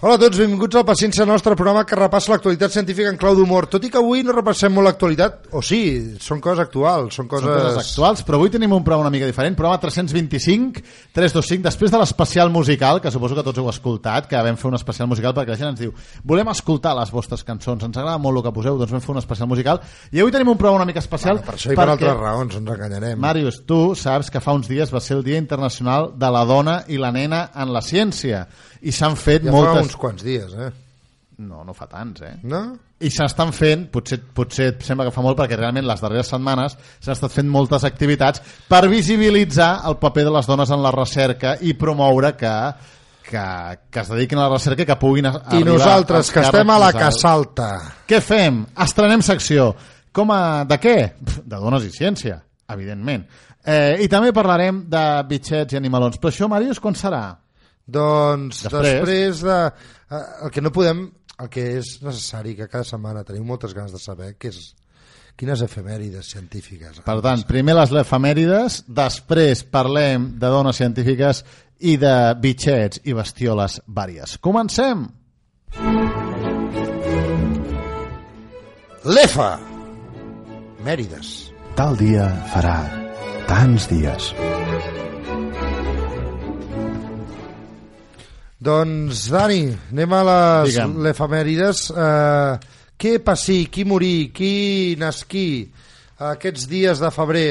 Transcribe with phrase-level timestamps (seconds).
[0.00, 3.66] Hola a tots, benvinguts al Paciència Nostra, programa que repassa l'actualitat científica en clau d'humor.
[3.68, 5.80] Tot i que avui no repassem molt l'actualitat, o sí,
[6.24, 7.44] són coses actuals, són coses...
[7.44, 10.80] Són coses actuals, però avui tenim un programa una mica diferent, programa 325,
[11.12, 14.78] 325, després de l'especial musical, que suposo que tots heu escoltat, que vam fer un
[14.78, 15.92] especial musical perquè la gent ens diu
[16.32, 19.20] volem escoltar les vostres cançons, ens agrada molt el que poseu, doncs vam fer un
[19.20, 19.82] especial musical,
[20.16, 21.42] i avui tenim un programa una mica especial...
[21.42, 23.20] Bueno, per això i per altres raons, ens enganyarem.
[23.20, 26.80] Màrius, tu saps que fa uns dies va ser el Dia Internacional de la Dona
[26.88, 28.46] i la Nena en la Ciència,
[28.82, 29.74] i s'han fet ja moltes...
[29.76, 30.70] fa uns quants dies, eh?
[31.40, 32.34] No, no fa tants, eh?
[32.44, 32.60] No?
[33.00, 36.76] I s'estan fent, potser, potser et sembla que fa molt perquè realment les darreres setmanes
[37.00, 41.56] s'han estat fent moltes activitats per visibilitzar el paper de les dones en la recerca
[41.64, 42.54] i promoure que
[43.30, 46.72] que, que es dediquin a la recerca i que puguin a, I nosaltres, que estem
[46.74, 47.68] a la Casalta.
[48.08, 48.64] Què fem?
[48.82, 49.70] Estrenem secció.
[50.12, 50.40] Com a...
[50.66, 50.96] De què?
[51.22, 52.40] De dones i ciència,
[52.74, 53.22] evidentment.
[53.62, 56.18] Eh, I també parlarem de bitxets i animalons.
[56.18, 57.22] Però això, Màrius, quan serà?
[57.90, 58.82] Doncs Després.
[59.00, 59.58] després, de...
[60.10, 61.08] eh, El que no podem...
[61.40, 64.74] El que és necessari, que cada setmana tenim moltes ganes de saber, que és
[65.40, 66.98] quines efemèrides científiques.
[67.06, 71.40] Per tant, primer les efemèrides, després parlem de dones científiques
[71.80, 74.36] i de bitxets i bestioles vàries.
[74.44, 75.06] Comencem!
[79.08, 79.50] L'EFA!
[80.84, 81.32] Mèrides.
[81.76, 82.76] Tal dia farà
[83.48, 84.34] tants dies.
[88.60, 90.98] Doncs, Dani, anem a les Digue'm.
[91.06, 91.86] l'efemèrides.
[91.94, 92.58] Uh,
[93.00, 95.46] què passí, qui morí, qui nasquí
[96.20, 97.46] aquests dies de febrer?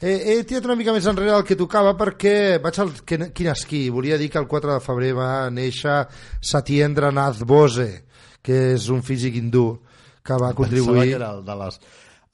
[0.00, 3.44] He, he tirat una mica més enrere del que tocava perquè vaig al que, qui
[3.44, 3.82] nasquí.
[3.92, 5.98] Volia dir que el 4 de febrer va néixer
[6.40, 7.88] Satyendra Nath Bose,
[8.40, 9.66] que és un físic hindú
[10.22, 11.10] que va Pensava contribuir...
[11.10, 11.80] que era el de, les,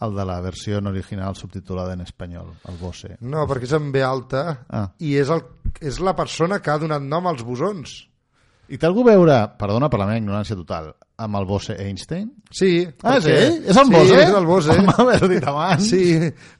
[0.06, 3.16] el de la versió en original subtitulada en espanyol, el Bose.
[3.26, 4.86] No, perquè és en B alta Ah.
[5.00, 5.42] i és, el,
[5.80, 8.04] és la persona que ha donat nom als bosons.
[8.72, 10.86] I té algú a veure, perdona per la meva ignorància total,
[11.20, 12.30] amb el Bose Einstein?
[12.50, 12.86] Sí.
[13.04, 13.58] Ah, ell?
[13.68, 14.20] És el sí, Bose?
[14.22, 14.70] és el Bose.
[14.72, 15.88] Home, m'has dit abans.
[15.90, 16.04] Sí,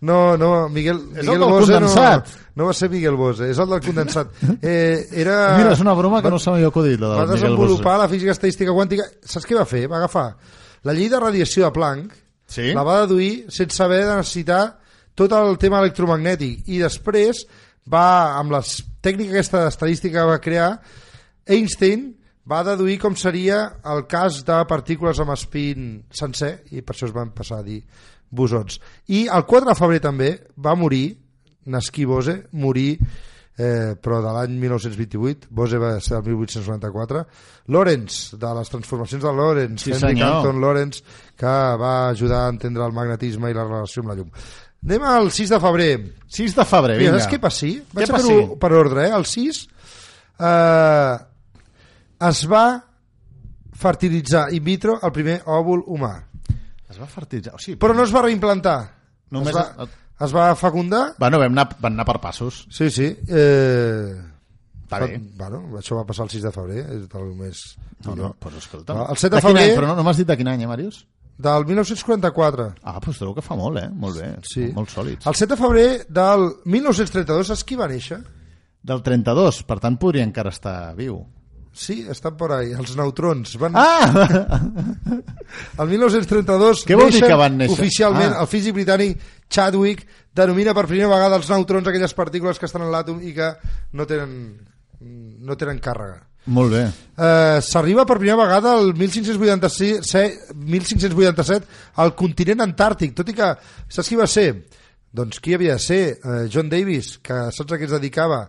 [0.05, 2.29] no, no, Miguel, És el Miguel Bose no, condensat.
[2.61, 4.29] no va ser Miguel Bose, és el del condensat.
[4.63, 7.41] Eh, era, Mira, és una broma que no se m'havia acudit, la va del Miguel
[7.41, 7.49] Bose.
[7.57, 9.09] desenvolupar la física estadística quàntica.
[9.25, 9.87] Saps què va fer?
[9.89, 10.27] Va agafar
[10.85, 12.75] la llei de radiació de Planck, Sí?
[12.77, 14.77] la va deduir sense haver de necessitar
[15.17, 17.47] tot el tema electromagnètic i després
[17.89, 18.61] va, amb la
[19.01, 20.69] tècnica aquesta estadística que va crear,
[21.47, 22.11] Einstein
[22.49, 27.15] va deduir com seria el cas de partícules amb espín sencer i per això es
[27.17, 27.83] van passar a dir
[28.35, 28.81] bosons.
[29.09, 31.07] I el 4 de febrer també va morir,
[31.71, 32.99] nasquí Bose, morir
[33.57, 37.25] eh, però de l'any 1928, Bose va ser el 1894,
[37.73, 40.33] Lorentz, de les transformacions de Lorentz, Sí, Henry senyor.
[40.43, 41.03] Canton Lorentz,
[41.39, 41.47] que
[41.81, 44.33] va ajudar a entendre el magnetisme i la relació amb la llum.
[44.85, 45.93] Anem al 6 de febrer.
[46.29, 47.23] 6 de febrer, Mira, vinga.
[47.23, 47.71] saps què passi?
[47.79, 48.35] Què Vaig a passi?
[48.35, 49.15] fer-ho per ordre, eh?
[49.17, 49.63] El 6
[50.41, 51.15] eh,
[52.21, 52.67] es va
[53.75, 56.13] fertilitzar in vitro el primer òvul humà.
[56.89, 57.55] Es va fertilitzar.
[57.57, 58.77] O sigui, Però no es va reimplantar.
[59.35, 59.87] Només es, va,
[60.27, 61.15] es va fecundar.
[61.19, 62.67] Bueno, vam anar, van anar per passos.
[62.71, 63.09] Sí, sí.
[63.27, 64.15] Eh,
[64.85, 65.19] Està fa- bé.
[65.41, 67.65] Bueno, això va passar el 6 de febrer, és del més...
[68.05, 68.95] No, no, pues escolta.
[68.95, 70.63] Va, el 7 de quin febrer- Any, però no, no m'has dit de quin any,
[70.63, 71.01] eh, Màrius?
[71.37, 72.69] Del 1944.
[72.85, 73.89] Ah, doncs trobo que fa molt, eh?
[73.91, 74.29] Molt bé.
[74.47, 74.69] Sí.
[74.77, 75.27] Molt sòlids.
[75.27, 78.21] El 7 de febrer del 1932, saps qui va néixer?
[78.85, 81.17] Del 32, per tant podria encara estar viu.
[81.75, 83.57] Sí, estan por ahí, els neutrons.
[83.59, 83.75] Van...
[83.75, 84.61] Ah!
[85.83, 87.75] El 1932 Què vol dir que van néixer?
[87.77, 88.43] oficialment Ah.
[88.45, 89.19] el físic britànic
[89.51, 93.51] Chadwick denomina per primera vegada els neutrons aquelles partícules que estan en l'àtom i que
[93.93, 94.33] no tenen,
[95.01, 96.23] no tenen càrrega.
[96.55, 96.83] Molt bé.
[97.17, 101.67] Eh, S'arriba per primera vegada al 1586, 1587
[102.03, 103.53] al continent antàrtic, tot i que
[103.89, 104.49] saps qui va ser?
[105.15, 105.99] Doncs qui havia de ser?
[106.19, 108.41] Eh, John Davis, que saps a què es dedicava?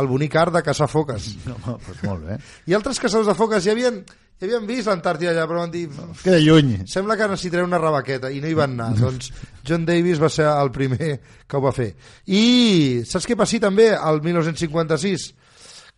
[0.00, 1.34] Al bonic art de caçar foques.
[1.50, 2.38] No, doncs molt bé.
[2.70, 3.98] I altres caçadors de foques ja havien,
[4.40, 5.84] ja havien vist l'Antàrtida allà, però van dir
[6.22, 6.72] Queda lluny.
[6.88, 9.28] sembla que necessitaré una rebaqueta i no hi van anar doncs
[9.68, 11.10] John Davis va ser el primer
[11.46, 11.90] que ho va fer
[12.26, 15.28] i saps què passi també el 1956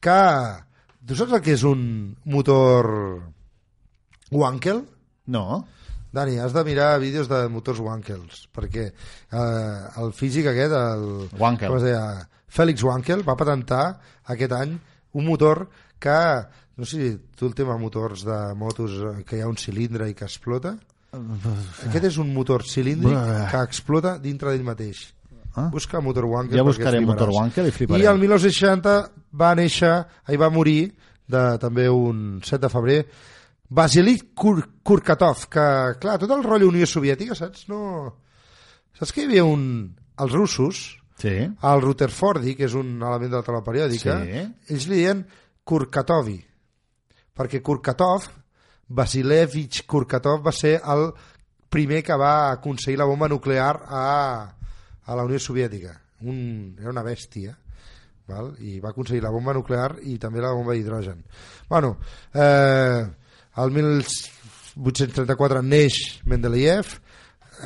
[0.02, 0.18] que
[1.06, 1.86] tu saps el que és un
[2.26, 2.90] motor
[4.34, 4.82] Wankel?
[5.30, 5.62] No.
[6.16, 11.06] Dani, has de mirar vídeos de motors Wankels perquè eh, el físic aquest el,
[11.38, 11.68] Wankel.
[11.68, 12.04] com es deia,
[12.48, 13.82] Félix Wankel va patentar
[14.32, 14.76] aquest any
[15.16, 15.66] un motor
[16.00, 16.16] que
[16.76, 20.08] no sé si tu el tema motors de motos eh, que hi ha un cilindre
[20.10, 20.76] i que explota
[21.16, 23.46] aquest és un motor cilíndric Buah.
[23.52, 25.06] que explota dintre d'ell mateix
[25.56, 25.70] Ah.
[25.72, 28.02] busca motor Wankel Ja buscaré motor Wankel i fliparem.
[28.02, 28.92] i el 1960
[29.40, 29.92] va néixer
[30.28, 30.90] i va morir
[31.26, 32.98] de, també un 7 de febrer
[33.68, 35.66] Vasily Kur Kurkatov que
[36.00, 37.66] clar, tot el rotllo Unió Soviètica saps?
[37.68, 38.14] No...
[38.94, 40.84] saps que hi havia un els russos
[41.16, 41.32] Sí.
[41.48, 44.42] el Rutherfordi, que és un element de la taula periòdica Sí.
[44.74, 45.24] ells li deien
[45.64, 46.36] Kurkatovi
[47.36, 48.28] perquè Kurkatov,
[48.88, 51.08] Vasilevich Kurkatov va ser el
[51.68, 54.02] primer que va aconseguir la bomba nuclear a,
[55.04, 55.90] a la Unió Soviètica.
[56.22, 57.56] Un, era una bèstia
[58.28, 58.54] val?
[58.60, 61.24] i va aconseguir la bomba nuclear i també la bomba d'hidrogen.
[61.68, 61.96] Bueno,
[62.32, 63.04] eh,
[63.62, 65.98] el 1834 neix
[66.28, 66.96] Mendeleev.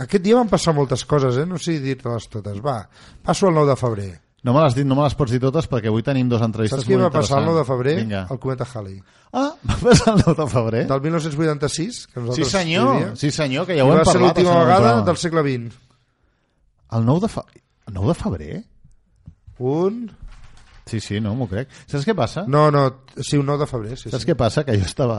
[0.04, 1.46] Aquest dia van passar moltes coses, eh?
[1.46, 2.60] no sé dir-te-les totes.
[2.62, 2.84] Va,
[3.26, 4.10] passo al 9 de febrer.
[4.46, 6.80] No me les dit, no me les pots dir totes perquè avui tenim dos entrevistes
[6.80, 7.96] Saps què va passar el 9 de febrer?
[7.98, 8.22] Vinga.
[8.32, 8.96] El cometa Halley.
[9.36, 10.84] Ah, va passar el 9 de febrer?
[10.88, 14.38] Del 1986, que Sí nosaltres senyor, sí senyor, que ja ho hem va ser parlat.
[14.38, 15.76] l'última vegada del segle XX.
[16.96, 17.44] El 9 de, fe...
[17.90, 18.62] el 9 de febrer?
[19.58, 20.00] Un...
[20.90, 21.68] Sí, sí, no, m'ho crec.
[21.86, 22.42] Saps què passa?
[22.50, 22.82] No, no,
[23.22, 24.30] sí, un 9 de febrer, sí, Saps sí.
[24.32, 24.64] què passa?
[24.66, 25.18] Que jo estava,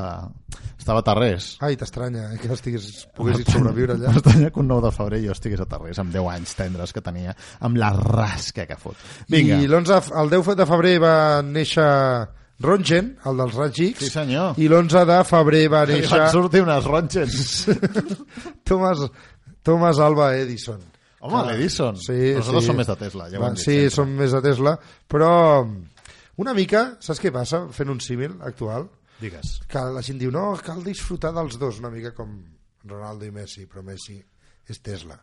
[0.76, 1.54] estava a Tarrés.
[1.64, 4.12] Ai, t'estranya eh, que estiguis, poguessis sobreviure allà.
[4.12, 7.04] M'estranya que un 9 de febrer jo estigués a Tarrés amb 10 anys tendres que
[7.06, 9.00] tenia, amb la rasca que fot.
[9.32, 9.62] Vinga.
[9.64, 11.16] I l'11, el 10 de febrer va
[11.48, 11.88] néixer
[12.62, 14.60] Rongen, el dels Raigs X, Sí, senyor.
[14.62, 17.40] i l'11 de febrer va I van néixer sortir unes ronxes.
[18.68, 19.08] Thomas,
[19.64, 20.84] Thomas Alva Edison.
[21.22, 21.96] Home, l'Edison.
[22.02, 22.68] Sí, Nosaltres sí.
[22.72, 23.96] som més de Tesla, ja ho Va, hem dit Sí, sempre.
[23.96, 24.76] som més de Tesla,
[25.08, 25.32] però
[26.42, 28.88] una mica, saps què passa fent un símil actual?
[29.22, 29.60] Digues.
[29.70, 32.32] Que la gent diu, no, cal disfrutar dels dos, una mica com
[32.90, 34.16] Ronaldo i Messi, però Messi
[34.68, 35.20] és Tesla.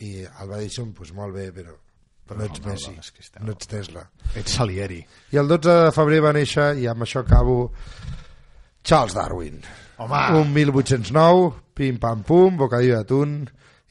[0.00, 1.74] I Alba Edison, doncs molt bé, però,
[2.24, 3.46] però no ets Ronaldo Messi, Cristiano.
[3.46, 4.06] no ets Tesla.
[4.34, 5.02] Ets Salieri.
[5.32, 7.58] I el 12 de febrer va néixer, i amb això acabo,
[8.82, 9.60] Charles Darwin.
[9.98, 10.22] Home!
[10.40, 13.38] Un 1809, pim pam pum, bocadillo d'atún,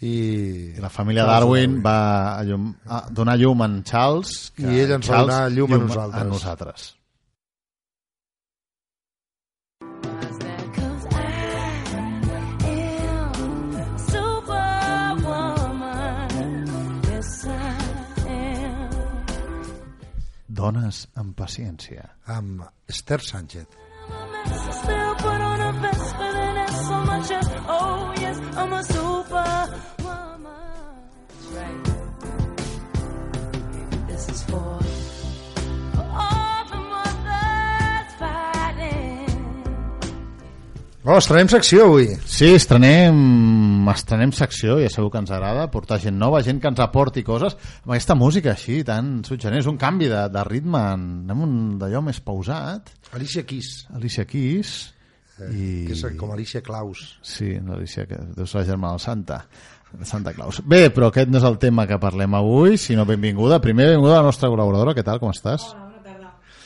[0.01, 0.73] i...
[0.75, 1.97] I la família Charles Darwin va
[2.35, 5.73] a llum, a donar llum en Charles que I ell ens va Charles donar llum
[5.73, 6.21] a nosaltres.
[6.21, 6.91] A nosaltres.
[6.91, 7.01] Yes.
[20.55, 22.05] Dones amb paciència.
[22.25, 23.67] amb Esther Sánchez.
[24.71, 28.83] Still put on a vest, but then that's so much as, oh yes, I'm a
[28.83, 29.14] superwoman.
[41.05, 42.07] Oh, estrenem secció avui.
[42.25, 43.17] Sí, estrenem,
[43.91, 47.53] estrenem secció, ja sabeu que ens agrada, portar gent nova, gent que ens aporti coses,
[47.83, 52.01] amb aquesta música així, tan suggerent, és un canvi de, de ritme, anem un d'allò
[52.07, 54.73] més pausat, Alicia Keys, Alicia Keys,
[55.45, 55.85] i...
[55.85, 57.05] que és com Alicia Claus.
[57.21, 59.43] Sí, l'Alicia, que deu ser la germana del Santa,
[60.01, 60.63] Santa Claus.
[60.65, 63.61] Bé, però aquest no és el tema que parlem avui, sinó benvinguda.
[63.61, 65.69] Primer, benvinguda a la nostra col·laboradora, què tal, com estàs?
[65.69, 65.84] Tarda.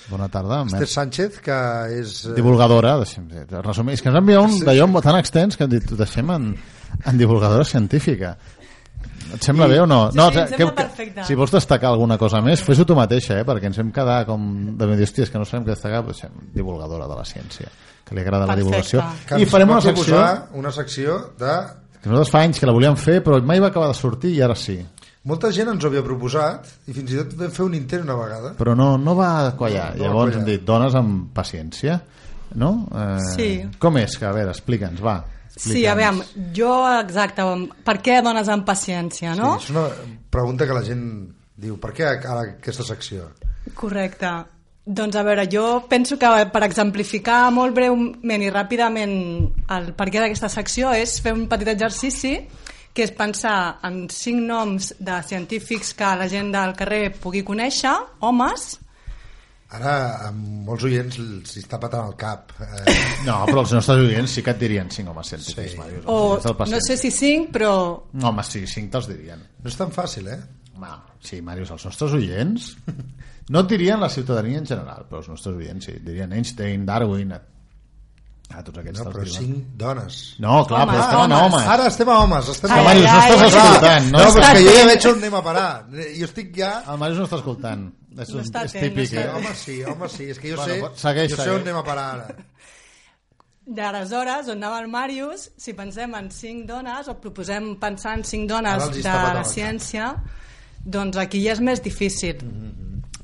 [0.10, 0.64] Bona tarda.
[0.66, 1.58] Esther Sánchez, que
[2.00, 2.14] és...
[2.26, 3.28] eh, divulgadora, deixem,
[3.62, 6.48] resumir, és que ens han enviat un d'allò tan extens que hem dit, deixem en,
[7.06, 8.36] en divulgadora científica.
[9.30, 10.08] Et sembla bé o no?
[10.18, 11.24] no sí, que- que- perfecte.
[11.28, 13.46] Si vols destacar alguna cosa més, fes-ho tu mateixa, eh?
[13.46, 14.48] perquè ens hem quedat com
[14.80, 17.70] de dir, hòstia, que no sabem què destacar, doncs deixem, divulgadora de la ciència,
[18.08, 18.66] que li agrada la Perfecte.
[18.66, 19.04] divulgació.
[19.30, 20.24] que I farem una secció
[20.58, 21.54] una secció de...
[22.02, 24.42] que nosaltres fa anys que la volíem fer, però mai va acabar de sortir i
[24.42, 24.80] ara sí.
[25.28, 28.16] Molta gent ens ho havia proposat i fins i tot vam fer un intent una
[28.16, 28.54] vegada.
[28.60, 29.90] Però no, no va quallar.
[29.98, 31.98] No va Llavors hem dit, dones amb paciència,
[32.56, 32.72] no?
[32.96, 33.50] Eh, Sí.
[33.80, 34.16] Com és?
[34.18, 35.18] Que, a veure, explica'ns, va.
[35.60, 36.24] Sí, a veure,
[36.56, 36.72] jo,
[37.02, 37.44] exacte,
[37.84, 39.58] per què dones amb paciència, no?
[39.60, 39.90] Sí, és una
[40.32, 41.04] pregunta que la gent
[41.60, 43.28] diu, per què ara aquesta secció?
[43.76, 44.32] Correcte.
[44.90, 49.12] Doncs a veure, jo penso que per exemplificar molt breument i ràpidament
[49.76, 52.40] el per què d'aquesta secció és fer un petit exercici
[52.94, 57.96] que és pensar en cinc noms de científics que la gent del carrer pugui conèixer,
[58.22, 58.78] homes,
[59.70, 59.92] Ara,
[60.26, 62.56] amb molts oients els està patant el cap.
[62.58, 62.94] Eh,
[63.28, 65.78] No, però els nostres oients sí que et dirien cinc homes científics, Sí.
[65.78, 66.08] Màrius.
[66.10, 67.74] o no sé si cinc, però
[68.14, 69.38] No, home, sí, cinc te'ls dirien.
[69.62, 70.40] no és tan fàcil, eh?
[70.76, 70.90] Home,
[71.22, 72.72] sí, Màrius, els nostres oients
[73.54, 76.84] no et dirien la ciutadania en general, però els nostres oients sí, et dirien Einstein,
[76.90, 77.36] Darwin,
[78.50, 79.36] a tots aquests No, però diuen.
[79.44, 80.36] cinc dones.
[80.40, 81.54] No, clar, Homes, però estem en homes.
[81.54, 81.68] homes.
[81.76, 82.50] Ara estem a homes.
[82.50, 83.48] Estem Que a Ai, Màrius, no ai, estàs ai.
[83.50, 84.06] escoltant.
[84.12, 85.86] No, No, però és que jo ja veig on anem a parar.
[86.20, 86.72] Jo estic ja...
[86.90, 87.84] El Màrius no està escoltant.
[88.20, 89.28] És, No un, està és típic, no eh?
[89.38, 90.30] Home, sí, home, sí.
[90.34, 91.56] És que jo Bueno, sé, segueix, jo sé segueix.
[91.56, 92.28] on anem a parar ara.
[93.70, 98.48] D'aleshores, on anava el Màrius, si pensem en cinc dones, o proposem pensar en cinc
[98.50, 100.16] dones de la ciència,
[100.84, 102.42] doncs aquí ja és més difícil.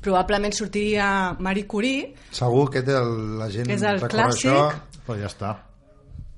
[0.06, 4.52] Probablement sortiria Marie Curie, Segur que té el, la gent És el clàssic.
[4.52, 4.70] això.
[5.06, 5.54] Però ja està.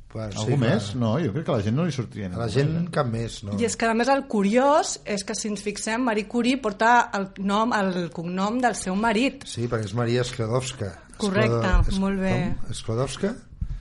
[0.08, 0.94] Pues, Algú més?
[0.96, 2.84] No, jo crec que a la gent no li sortia A la gent eh?
[2.94, 3.58] cap més, no?
[3.60, 7.10] i és que a més el curiós és que si ens fixem, Marie Curie porta
[7.18, 10.88] el, nom, el cognom del seu marit, Sí, perquè és Maria Sklodowska.
[11.18, 12.32] Correcte, Sklodo- molt bé.
[12.62, 12.72] com?
[12.80, 13.34] Sklodowska?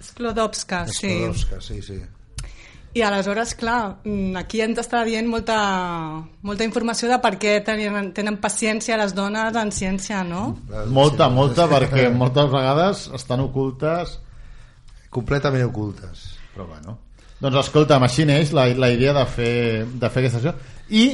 [0.04, 1.14] Sklodowska, sí.
[1.14, 2.02] Sklodowska, sí, sí.
[2.98, 5.58] I aleshores, clar, mm, aquí ens està dient molta,
[6.42, 10.58] molta informació de per què tenen, tenen paciència les dones en ciència, no?
[10.92, 14.18] Molta, molta, perquè moltes vegades estan ocultes
[15.14, 16.28] Completament ocultes.
[16.54, 16.98] Però bueno.
[17.38, 20.54] Doncs escolta'm, així neix la, la idea de fer, de fer aquesta acció.
[20.90, 21.06] I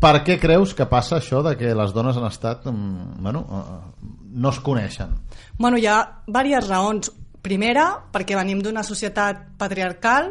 [0.00, 2.64] per què creus que passa això de que les dones han estat...
[2.70, 5.12] mm, Bueno, eh, no es coneixen?
[5.58, 7.12] Bueno, hi ha diverses raons.
[7.44, 10.30] Primera, perquè venim d'una societat patriarcal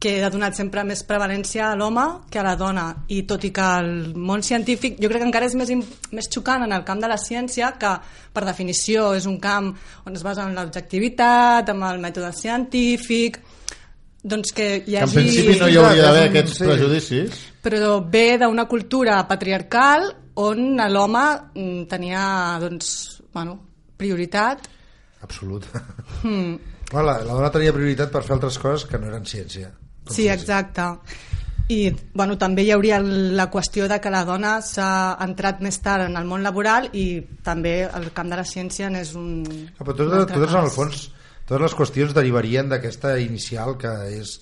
[0.00, 3.50] que ha donat sempre més prevalència a l'home que a la dona i tot i
[3.52, 5.70] que el món científic jo crec que encara és més,
[6.16, 7.92] més xocant en el camp de la ciència que
[8.32, 9.68] per definició és un camp
[10.08, 13.36] on es basa en l'objectivitat, amb el mètode científic
[14.24, 15.18] doncs que hi Que en hagi...
[15.20, 16.64] principi no hi hauria d'haver aquests sí.
[16.64, 17.44] prejudicis.
[17.60, 20.08] però ve d'una cultura patriarcal
[20.40, 22.24] on l'home mm, tenia
[22.64, 23.58] doncs, bueno,
[24.00, 24.68] prioritat
[25.20, 25.66] Absolut.
[26.22, 26.56] Hmm.
[26.90, 29.68] Bueno, la, la dona tenia prioritat per fer altres coses que no eren ciència.
[30.14, 30.86] Sí, exacte.
[31.70, 36.08] I bueno, també hi hauria la qüestió de que la dona s'ha entrat més tard
[36.08, 39.44] en el món laboral i també el camp de la ciència n'és un...
[39.78, 41.04] Ah, però un totes, altre totes en el fons
[41.50, 44.36] totes les qüestions derivarien d'aquesta inicial que és,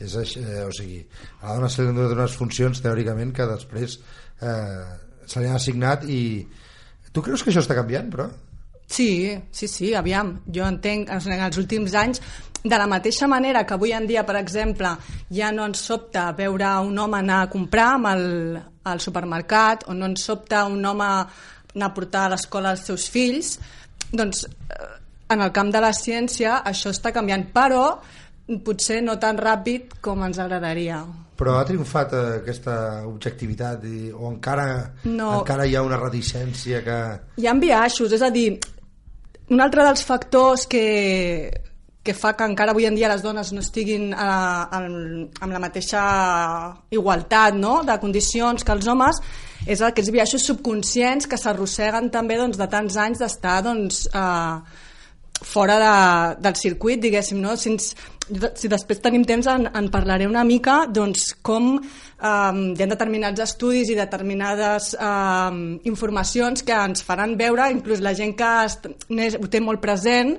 [0.00, 1.02] és eh, o sigui,
[1.42, 3.98] a la dona se li unes funcions teòricament que després
[4.40, 4.84] eh,
[5.24, 6.22] se li han assignat i
[7.12, 8.28] tu creus que això està canviant però?
[8.86, 10.34] Sí, sí, sí, aviam.
[10.52, 12.20] Jo entenc en els últims anys,
[12.64, 14.88] de la mateixa manera que avui en dia, per exemple,
[15.30, 18.24] ja no ens sobta veure un home anar a comprar amb el,
[18.88, 21.04] al supermercat o no ens sobta un home
[21.74, 23.58] anar a portar a l'escola els seus fills,
[24.12, 24.88] doncs eh,
[25.34, 27.98] en el camp de la ciència això està canviant, però
[28.64, 31.02] potser no tan ràpid com ens agradaria.
[31.36, 35.40] però ha triomfat eh, aquesta objectivitat i, o encara, No.
[35.40, 36.98] encara hi ha una reticència que...
[37.42, 38.58] Hi ha biaixos, és a dir,
[39.50, 41.50] un altre dels factors que,
[42.04, 44.28] que fa que encara avui en dia les dones no estiguin a,
[44.68, 46.02] a, amb la mateixa
[46.92, 47.78] igualtat no?
[47.86, 49.20] de condicions que els homes
[49.66, 54.82] és aquests biaixos subconscients que s'arrosseguen també doncs, de tants anys d'estar doncs, eh,
[55.44, 57.56] fora de, del circuit, diguéssim, no?
[57.58, 57.88] Si, ens,
[58.60, 63.42] si després tenim temps en, en parlaré una mica doncs, com eh, hi ha determinats
[63.44, 68.52] estudis i determinades eh, informacions que ens faran veure, inclús la gent que
[69.16, 70.36] n'és- ho té molt present,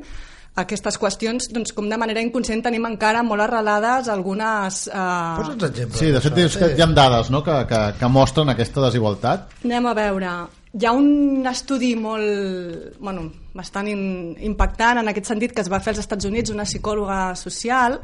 [0.56, 4.86] aquestes qüestions, doncs, com de manera inconscient tenim encara molt arrelades algunes...
[4.88, 5.40] Eh...
[5.40, 6.00] Posa'ns exemples.
[6.00, 7.44] Sí, de fet dius que hi ha dades no?
[7.44, 9.50] que, que, que mostren aquesta desigualtat.
[9.68, 10.36] Anem a veure.
[10.76, 14.06] Hi ha un estudi molt, bueno, bastant in,
[14.48, 18.00] impactant en aquest sentit que es va fer als Estats Units, una psicòloga social,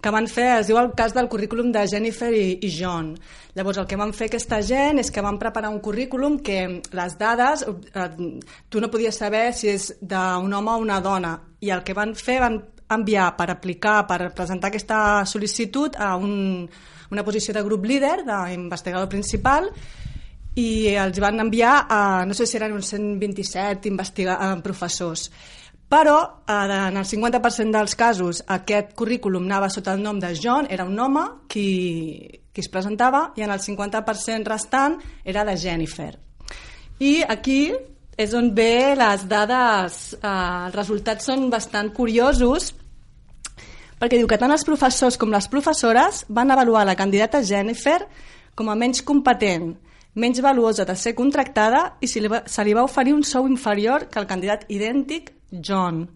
[0.00, 3.12] que van fer, es diu el cas del currículum de Jennifer i, i John.
[3.56, 7.16] Llavors, el que van fer aquesta gent és que van preparar un currículum que les
[7.20, 8.08] dades, eh,
[8.68, 12.14] tu no podies saber si és d'un home o una dona, i el que van
[12.16, 16.64] fer van enviar per aplicar, per presentar aquesta sol·licitud a un,
[17.10, 19.68] una posició de grup líder, d'investigador principal,
[20.58, 25.28] i els van enviar a, no sé si eren uns 127 investiga eh, professors
[25.90, 26.16] però
[26.46, 30.98] en el 50% dels casos aquest currículum anava sota el nom de John, era un
[30.98, 36.12] home qui, qui es presentava i en el 50% restant era de Jennifer.
[37.02, 37.72] I aquí
[38.20, 42.70] és on ve les dades eh, els resultats són bastant curiosos
[44.00, 47.98] perquè diu que tant els professors com les professores van avaluar la candidata Jennifer
[48.54, 49.72] com a menys competent,
[50.14, 53.48] menys valuosa de ser contractada i se li va, se li va oferir un sou
[53.48, 56.06] inferior que el candidat idèntic John.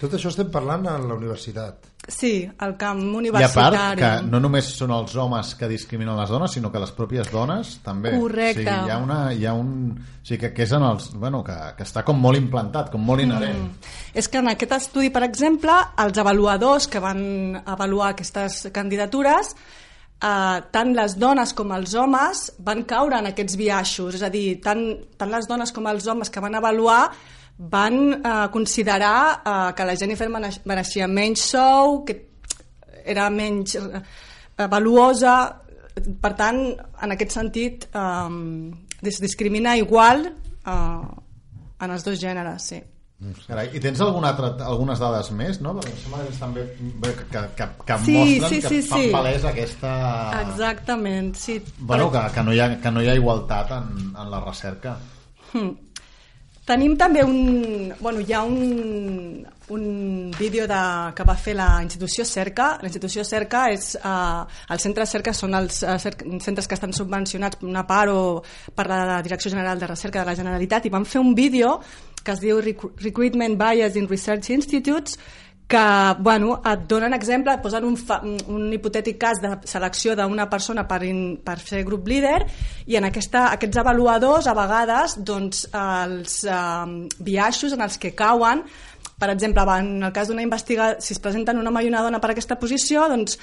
[0.00, 1.90] Tot això estem parlant a la universitat.
[2.08, 3.76] Sí, el camp I a universitari.
[3.76, 7.28] part que no només són els homes que discriminen les dones, sinó que les pròpies
[7.30, 8.14] dones també.
[8.16, 8.64] Correcte.
[8.64, 9.74] O sigui, hi ha, una, hi ha un...
[10.00, 11.10] O sigui, que, que és en els...
[11.12, 13.60] Bueno, que, que està com molt implantat, com molt inherent.
[13.66, 13.92] Mm.
[14.16, 19.52] És que en aquest estudi, per exemple, els avaluadors que van avaluar aquestes candidatures,
[20.22, 24.60] eh, tant les dones com els homes van caure en aquests biaixos, és a dir,
[24.64, 24.82] tant,
[25.16, 27.10] tant les dones com els homes que van avaluar
[27.58, 32.18] van eh, considerar eh, que la Jennifer mereix- mereixia menys sou, que
[33.04, 34.00] era menys eh,
[34.68, 35.34] valuosa,
[36.20, 36.62] per tant,
[37.02, 41.04] en aquest sentit, eh, es discrimina igual eh,
[41.80, 42.80] en els dos gèneres, sí.
[43.20, 45.74] Carai, I tens alguna altra, algunes dades més, no?
[45.76, 46.62] Perquè em sembla que també
[47.02, 49.10] bé, que, que, que, que Sí, mostren sí, que sí, fan sí.
[49.12, 49.92] palès aquesta...
[50.46, 51.58] Exactament, sí.
[51.78, 54.96] Bueno, que, que, no hi ha, que no hi ha igualtat en, en la recerca.
[56.70, 57.92] Tenim també un...
[58.00, 60.80] Bueno, hi ha un, un vídeo de,
[61.16, 62.76] que va fer la institució Cerca.
[62.80, 63.96] La institució Cerca és...
[63.96, 68.20] Eh, els centres Cerca són els eh, centres que estan subvencionats per una part o
[68.76, 71.78] per la Direcció General de Recerca de la Generalitat i van fer un vídeo
[72.24, 75.18] que es diu Recru- Recruitment Bias in Research Institutes
[75.70, 78.16] que bueno, et donen exemple, posen un, fa,
[78.50, 82.40] un hipotètic cas de selecció d'una persona per, in, per ser grup líder
[82.90, 88.64] i en aquesta, aquests avaluadors a vegades doncs, els eh, biaixos en els que cauen
[89.20, 92.18] per exemple, en el cas d'una investigació, si es presenten un home i una dona
[92.18, 93.36] per aquesta posició, doncs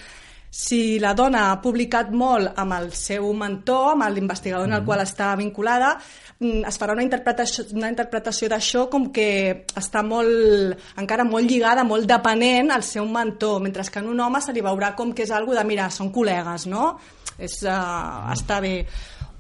[0.58, 5.04] si la dona ha publicat molt amb el seu mentor, amb l'investigador en el qual
[5.04, 5.92] està vinculada,
[6.40, 11.84] mm, es farà una interpretació, una interpretació d'això com que està molt, encara molt lligada,
[11.84, 15.28] molt depenent al seu mentor, mentre que en un home se li veurà com que
[15.30, 16.98] és algo de, mira, són col·legues, no?
[17.38, 18.88] És, uh, està bé.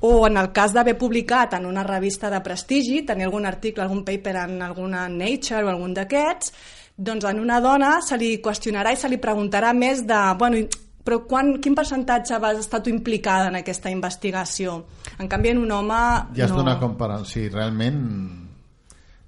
[0.02, 4.06] O en el cas d'haver publicat en una revista de prestigi, tenir algun article, algun
[4.06, 6.54] paper en alguna Nature o algun d'aquests,
[6.96, 10.62] doncs en una dona se li qüestionarà i se li preguntarà més de, bueno,
[11.08, 14.82] però quan, quin percentatge vas estar tu implicada en aquesta investigació?
[15.16, 16.02] En canvi, en un home...
[16.36, 16.60] Ja es no.
[16.60, 17.14] dona com per...
[17.30, 18.02] Si realment...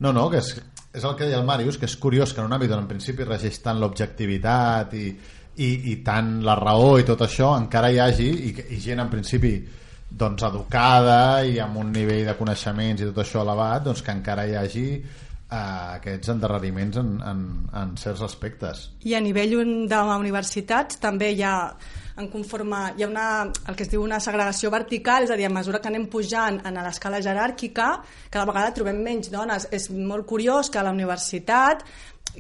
[0.03, 0.53] No, no, que és,
[0.91, 2.89] és el que deia el Màrius, que és curiós que en un àmbit on en
[2.89, 5.07] principi regeix tant l'objectivitat i,
[5.59, 9.11] i, i tant la raó i tot això, encara hi hagi, i, i gent en
[9.11, 9.53] principi
[10.09, 14.47] doncs educada i amb un nivell de coneixements i tot això elevat, doncs que encara
[14.49, 14.87] hi hagi
[15.51, 17.39] eh, aquests endarreriments en, en,
[17.73, 18.89] en certs aspectes.
[19.05, 21.55] I a nivell un- d'universitats també hi ha
[22.19, 25.45] en conforme, hi ha una, el que es diu una segregació vertical, és a dir,
[25.47, 27.93] a mesura que anem pujant en l'escala jeràrquica,
[28.29, 29.69] cada vegada trobem menys dones.
[29.71, 31.85] És molt curiós que a la universitat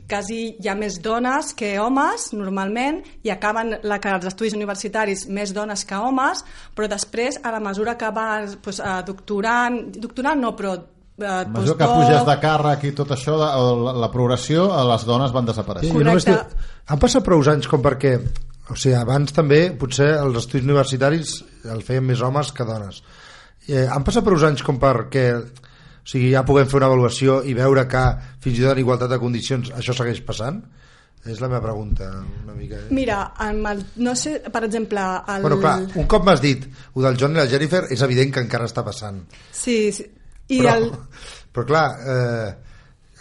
[0.07, 5.25] quasi hi ha més dones que homes, normalment, i acaben la, que als estudis universitaris
[5.31, 6.43] més dones que homes,
[6.75, 10.75] però després, a la mesura que vas eh, doctorant, doctorant no, però
[11.23, 15.07] A mesura que puges de càrrec i tot això, la, la, la progressió, eh, les
[15.07, 16.55] dones van Sí, jo només Correcte.
[16.55, 18.17] dic, han passat prou anys com perquè
[18.69, 21.39] o sigui, abans també potser els estudis universitaris
[21.73, 23.01] el feien més homes que dones
[23.67, 27.55] eh, han passat prou anys com perquè o sigui, ja puguem fer una avaluació i
[27.57, 28.03] veure que
[28.43, 30.61] fins i tot en igualtat de condicions això segueix passant
[31.27, 32.07] és la meva pregunta
[32.45, 32.87] una mica eh?
[32.95, 35.03] Mira, amb el, no sé, per exemple...
[35.27, 35.43] El...
[35.43, 38.45] bueno, clar, un cop m'has dit ho del John i la Jennifer és evident que
[38.45, 40.07] encara està passant Sí, sí.
[40.49, 40.89] I però, el...
[41.53, 42.49] però clar, eh,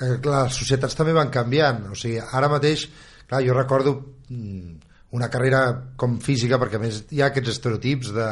[0.01, 1.88] eh, clar, les societats també van canviant.
[1.93, 2.87] O sigui, ara mateix,
[3.29, 3.95] clar, jo recordo
[4.29, 4.88] mm,
[5.19, 5.62] una carrera
[5.97, 8.29] com física perquè a més hi ha aquests estereotips de,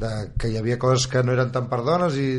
[0.00, 2.30] de que hi havia coses que no eren tan per dones i,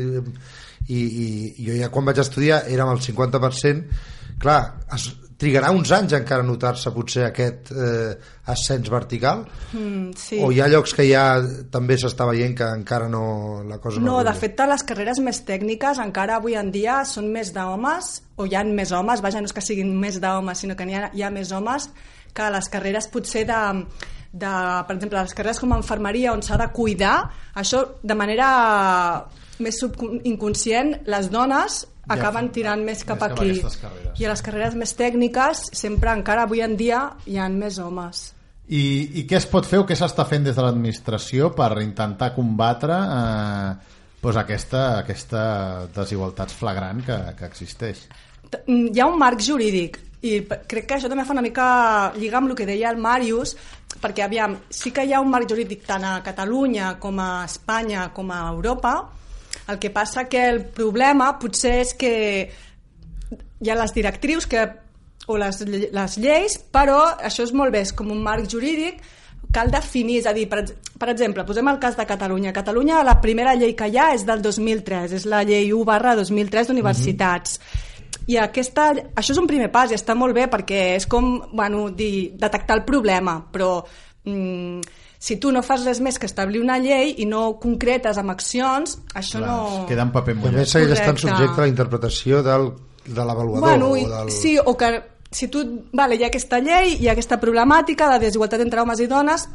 [0.88, 1.26] i, i
[1.62, 4.00] jo ja quan vaig estudiar érem el 50%
[4.42, 4.58] clar,
[4.94, 5.06] es,
[5.38, 8.16] trigarà uns anys encara a notar-se potser aquest eh,
[8.50, 10.38] ascens vertical Mm, sí.
[10.42, 11.38] o hi ha llocs que ja
[11.70, 15.42] també s'està veient que encara no la cosa no, No, de fet, les carreres més
[15.46, 19.50] tècniques encara avui en dia són més d'homes, o hi ha més homes, vaja, no
[19.50, 21.90] és que siguin més d'homes, sinó que n'hi ha, hi ha més homes
[22.34, 23.60] que les carreres potser de,
[24.32, 24.54] de,
[24.88, 28.48] per exemple, les carreres com a infermeria on s'ha de cuidar, això de manera
[29.58, 29.78] més
[30.24, 33.52] inconscient, les dones acaben tirant més cap més cap aquí.
[33.82, 34.20] carreres.
[34.20, 38.32] I a les carreres més tècniques, sempre encara avui en dia hi ha més homes.
[38.68, 38.82] I,
[39.20, 42.98] I què es pot fer o què s'està fent des de l'administració per intentar combatre
[43.00, 45.42] eh, doncs aquesta, aquesta
[45.94, 48.04] desigualtat flagrant que, que existeix?
[48.66, 51.66] Mm, hi ha un marc jurídic i crec que això també fa una mica
[52.18, 53.54] lligar amb el que deia el Màrius
[54.02, 58.08] perquè aviam, sí que hi ha un marc jurídic tant a Catalunya com a Espanya
[58.14, 58.96] com a Europa
[59.68, 62.12] el que passa que el problema potser és que
[63.60, 64.64] hi ha les directrius que,
[65.28, 69.02] o les, les lleis, però això és molt bé, és com un marc jurídic,
[69.52, 70.62] cal definir, és a dir, per,
[71.00, 72.52] per exemple, posem el cas de Catalunya.
[72.56, 76.14] Catalunya la primera llei que hi ha és del 2003, és la llei 1 barra
[76.18, 77.58] 2003 d'universitats.
[78.28, 81.88] I aquesta, això és un primer pas i està molt bé perquè és com bueno,
[81.96, 83.78] dir, detectar el problema, però
[84.24, 84.80] mm,
[85.18, 88.98] si tu no fas res més que establir una llei i no concretes amb accions,
[89.18, 89.86] això Clar, no...
[89.90, 90.70] queda en paper També mullat.
[90.70, 92.70] segueix estant subjecte a la interpretació del,
[93.04, 94.30] de l'avaluador Bueno, o i, del...
[94.34, 94.92] sí, o que
[95.30, 99.02] si tu, vale, hi ha aquesta llei, hi ha aquesta problemàtica de desigualtat entre homes
[99.02, 99.48] i dones,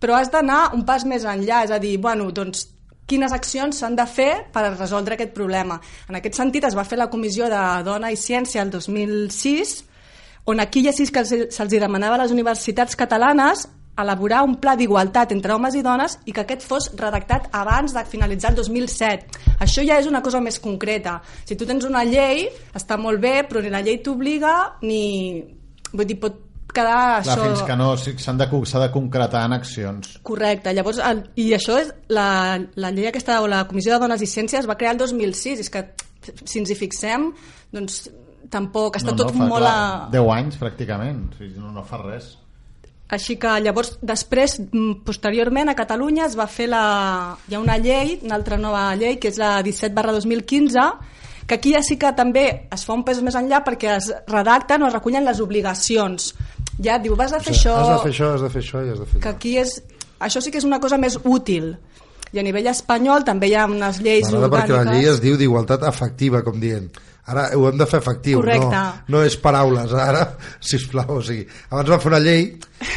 [0.00, 2.68] però has d'anar un pas més enllà, és a dir, bueno, doncs,
[3.06, 5.76] quines accions s'han de fer per resoldre aquest problema.
[6.08, 9.74] En aquest sentit es va fer la Comissió de Dona i Ciència el 2006,
[10.48, 13.66] on aquí ja sí que se'ls demanava a les universitats catalanes
[13.98, 18.04] elaborar un pla d'igualtat entre homes i dones i que aquest fos redactat abans de
[18.08, 19.42] finalitzar el 2007.
[19.60, 21.18] Això ja és una cosa més concreta.
[21.44, 24.54] Si tu tens una llei, està molt bé, però ni la llei t'obliga
[24.86, 25.02] ni...
[25.92, 26.38] Vull dir, pot
[26.72, 27.42] quedar Clar, això...
[27.44, 30.16] fins que no sí, s'han de, s'ha de concretar en accions.
[30.24, 34.24] Correcte, llavors, el, i això és la, la llei aquesta, o la Comissió de Dones
[34.24, 35.84] i Ciència es va crear el 2006, és que
[36.46, 37.28] si ens hi fixem,
[37.74, 38.06] doncs
[38.52, 39.76] tampoc, està no, tot no, fa, molt clar,
[40.08, 40.12] a...
[40.14, 41.26] 10 anys pràcticament,
[41.58, 42.32] no, no fa res.
[43.12, 46.84] Així que llavors, després, mm, posteriorment, a Catalunya es va fer la...
[47.48, 50.86] hi ha una llei, una altra nova llei, que és la 17 barra 2015,
[51.46, 54.82] que aquí ja sí que també es fa un pes més enllà perquè es redacten
[54.82, 56.32] o es recullen les obligacions.
[56.80, 57.76] Ja et diu, vas a fer això...
[57.82, 59.36] Has de fer això, has de fer això i has de fer que allò.
[59.36, 59.76] aquí és...
[60.22, 61.74] Això sí que és una cosa més útil.
[62.32, 65.36] I a nivell espanyol també hi ha unes lleis M'agrada perquè la llei es diu
[65.36, 66.88] d'igualtat efectiva, com dient.
[67.30, 68.66] Ara ho hem de fer efectiu, Correcte.
[68.66, 68.82] no,
[69.14, 70.24] no és paraules, ara,
[70.60, 72.44] sisplau, o sigui, abans van fer una llei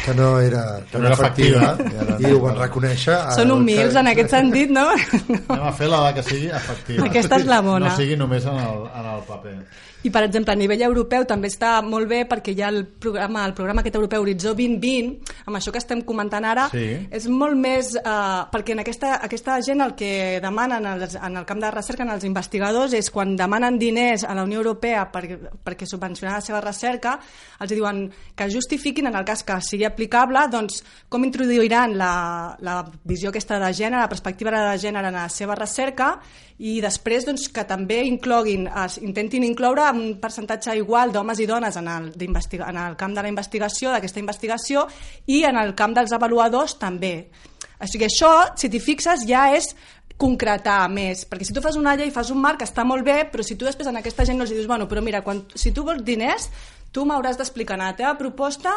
[0.04, 3.16] que no era, que no era efectiva, efectiva, i ara- i ho van reconèixer.
[3.38, 4.88] Són humils que- en aquest sentit, no?
[5.48, 7.06] Anem a fer la que sigui efectiva.
[7.06, 7.88] Aquesta és la bona.
[7.92, 9.58] No sigui només en el, en el paper.
[10.06, 13.42] I, per exemple, a nivell europeu també està molt bé perquè hi ha el programa,
[13.48, 15.16] el programa aquest europeu Horitzó 2020,
[15.50, 16.84] amb això que estem comentant ara, Sí.
[17.10, 17.94] és molt més...
[17.96, 22.04] Eh, perquè en aquesta, aquesta gent el que demanen els, en el camp de recerca,
[22.06, 25.24] en els investigadors, és quan demanen diners a la Unió Europea per,
[25.64, 27.16] perquè subvencionar la seva recerca,
[27.60, 32.80] els diuen que justifiquin, en el cas que sigui aplicable, doncs, com introduiran la, la
[33.04, 36.14] visió aquesta de gènere, la perspectiva de gènere en la seva recerca,
[36.58, 41.76] i després doncs, que també incloguin, es, intentin incloure un percentatge igual d'homes i dones
[41.76, 44.86] en el, en el camp de la investigació, d'aquesta investigació,
[45.26, 47.28] i en el camp dels avaluadors també.
[47.76, 49.74] O sigui, això, si t'hi fixes, ja és
[50.16, 53.44] concretar més, perquè si tu fas una llei, fas un marc, està molt bé, però
[53.44, 55.84] si tu després a aquesta gent no els dius, bueno, però mira, quan, si tu
[55.84, 56.48] vols diners,
[56.92, 58.72] tu m'hauràs d'explicar en la teva proposta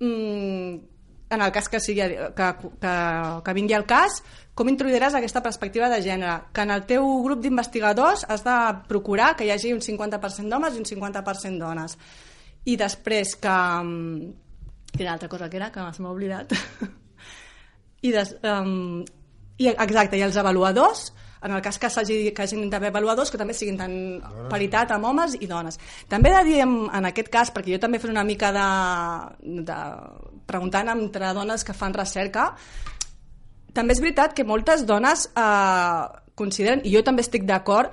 [0.00, 0.80] mmm,
[1.32, 2.02] en el cas que, sigui,
[2.36, 2.48] que,
[2.82, 2.94] que,
[3.44, 4.18] que vingui al cas,
[4.54, 6.50] com introduiràs aquesta perspectiva de gènere?
[6.52, 8.56] Que en el teu grup d'investigadors has de
[8.90, 11.96] procurar que hi hagi un 50% d'homes i un 50% dones.
[12.68, 13.56] I després que...
[13.82, 14.32] mm,
[14.92, 16.52] Quina altra cosa que era, que se m'ha oblidat.
[18.06, 19.00] I, des, um,
[19.58, 21.10] i exacte, i els avaluadors,
[21.42, 23.96] en el cas que, s'hagi, que hagin d'haver avaluadors, que també siguin tant
[24.50, 25.78] paritat amb homes i dones.
[26.08, 28.68] També he de dir en, en aquest cas, perquè jo també faré una mica de,
[29.66, 29.78] de
[30.46, 32.52] preguntant entre dones que fan recerca,
[33.74, 36.02] també és veritat que moltes dones eh,
[36.38, 37.92] consideren, i jo també estic d'acord,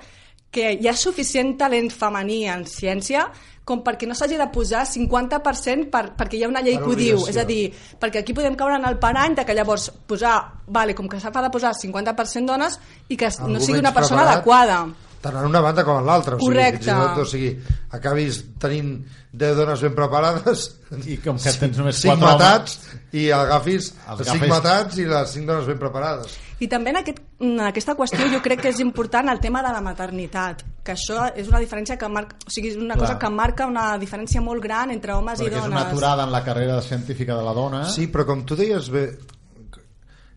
[0.50, 3.28] que hi ha suficient talent femení en ciència
[3.70, 6.90] com perquè no s'hagi de posar 50% per, perquè hi ha una llei Per que
[6.90, 7.20] ho diu.
[7.30, 7.62] És a dir,
[8.00, 10.34] perquè aquí podem caure en el parany de que llavors posar,
[10.66, 14.26] vale, com que s'ha de posar 50% dones i que Algú no sigui una persona
[14.26, 15.09] preparat, adequada.
[15.20, 16.84] Tant en una banda com en l'altra o sigui, Correcte.
[16.84, 17.50] fins i tot, o sigui,
[17.92, 18.92] acabis tenint
[19.32, 20.62] 10 dones ben preparades
[21.06, 22.78] I com que tens només 5 quatre matats
[23.12, 26.90] i agafis Els els 5 agafis- matats i les 5 dones ben preparades I també
[26.94, 30.64] en, aquest, en aquesta qüestió jo crec que és important el tema de la maternitat,
[30.84, 33.06] que això és una diferència que marca, o sigui, és una Clar.
[33.06, 35.70] cosa que marca una diferència molt gran entre homes i Perquè és dones.
[35.72, 37.84] una aturada en la carrera científica de la dona.
[37.88, 39.06] Sí, però com tu deies bé,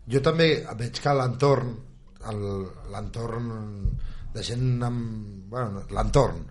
[0.08, 1.74] jo també veig que l'entorn
[2.92, 3.50] l'entorn
[4.34, 5.46] de gent amb...
[5.50, 6.42] Bueno, l'entorn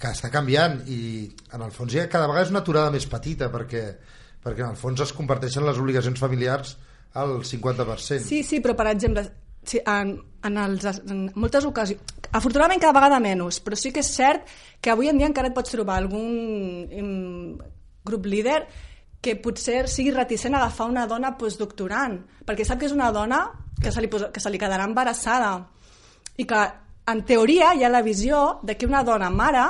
[0.00, 3.50] que està canviant i en el fons ja cada vegada és una aturada més petita
[3.52, 3.82] perquè,
[4.40, 6.76] perquè en el fons es comparteixen les obligacions familiars
[7.20, 8.24] al 50%.
[8.24, 9.26] Sí, sí, però per exemple,
[9.66, 10.14] sí, en,
[10.46, 14.48] en, els, en moltes ocasions, afortunadament cada vegada menys, però sí que és cert
[14.80, 17.10] que avui en dia encara et pots trobar algun im,
[18.06, 18.62] grup líder
[19.20, 23.42] que potser sigui reticent a agafar una dona postdoctorant, perquè sap que és una dona
[23.80, 25.58] que se li, posa, que se li quedarà embarassada
[26.40, 26.62] i que
[27.12, 29.64] en teoria hi ha la visió de que una dona mare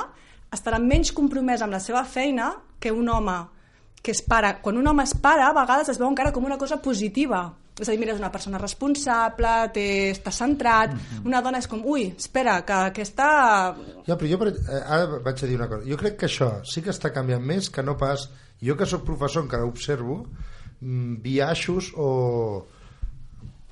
[0.52, 3.38] estarà menys compromesa amb la seva feina que un home
[4.02, 4.56] que es pare.
[4.62, 7.44] Quan un home es pare, a vegades es veu encara com una cosa positiva.
[7.80, 10.92] És a dir, mira, és una persona responsable, té, està centrat...
[11.24, 13.28] Una dona és com, ui, espera, que aquesta...
[14.08, 14.50] Ja, però jo per,
[14.80, 15.88] ara vaig a dir una cosa.
[15.88, 18.28] Jo crec que això sí que està canviant més que no pas...
[18.60, 20.22] Jo que sóc professor encara observo
[20.80, 22.10] mm, biaixos o...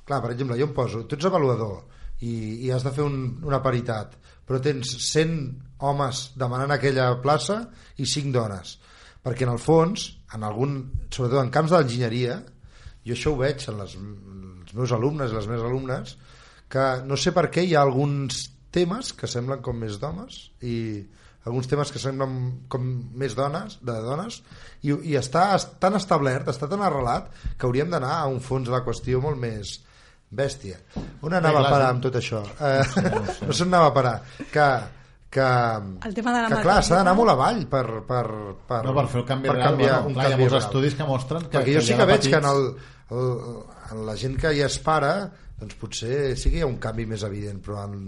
[0.09, 1.03] Clar, per exemple, jo em poso...
[1.05, 2.33] Tu ets avaluador i,
[2.65, 4.15] i has de fer un, una paritat,
[4.47, 5.35] però tens 100
[5.85, 7.61] homes demanant aquella plaça
[7.97, 8.77] i 5 dones.
[9.23, 10.79] Perquè en el fons, en algun,
[11.11, 12.39] sobretot en camps de l'enginyeria,
[13.05, 16.15] jo això ho veig en les, els meus alumnes i les meves alumnes,
[16.69, 20.75] que no sé per què hi ha alguns temes que semblen com més d'homes i
[21.47, 22.33] alguns temes que semblen
[22.69, 22.85] com
[23.17, 24.41] més dones, de dones
[24.83, 25.45] i, i està
[25.81, 29.39] tan establert, està tan arrelat que hauríem d'anar a un fons de la qüestió molt
[29.41, 29.79] més
[30.31, 30.77] bèstia.
[31.25, 31.95] On anava clar, a parar sí.
[31.95, 32.43] amb tot això?
[32.61, 32.83] Eh,
[33.47, 34.15] no sé on anava a parar.
[34.51, 34.67] Que,
[35.29, 35.47] que,
[36.07, 38.23] El tema de la que clar, s'ha d'anar molt avall per, per,
[38.69, 39.67] per, no, per fer el canvi per real.
[39.71, 40.65] canviar bueno, un clar, hi ha canvi molts real.
[40.67, 42.55] estudis que mostren que, Perquè jo sí que veig que en, petits-
[43.11, 43.61] el, el,
[43.91, 45.11] en la gent que ja es para
[45.59, 47.99] doncs potser sí que hi ha un canvi més evident però en,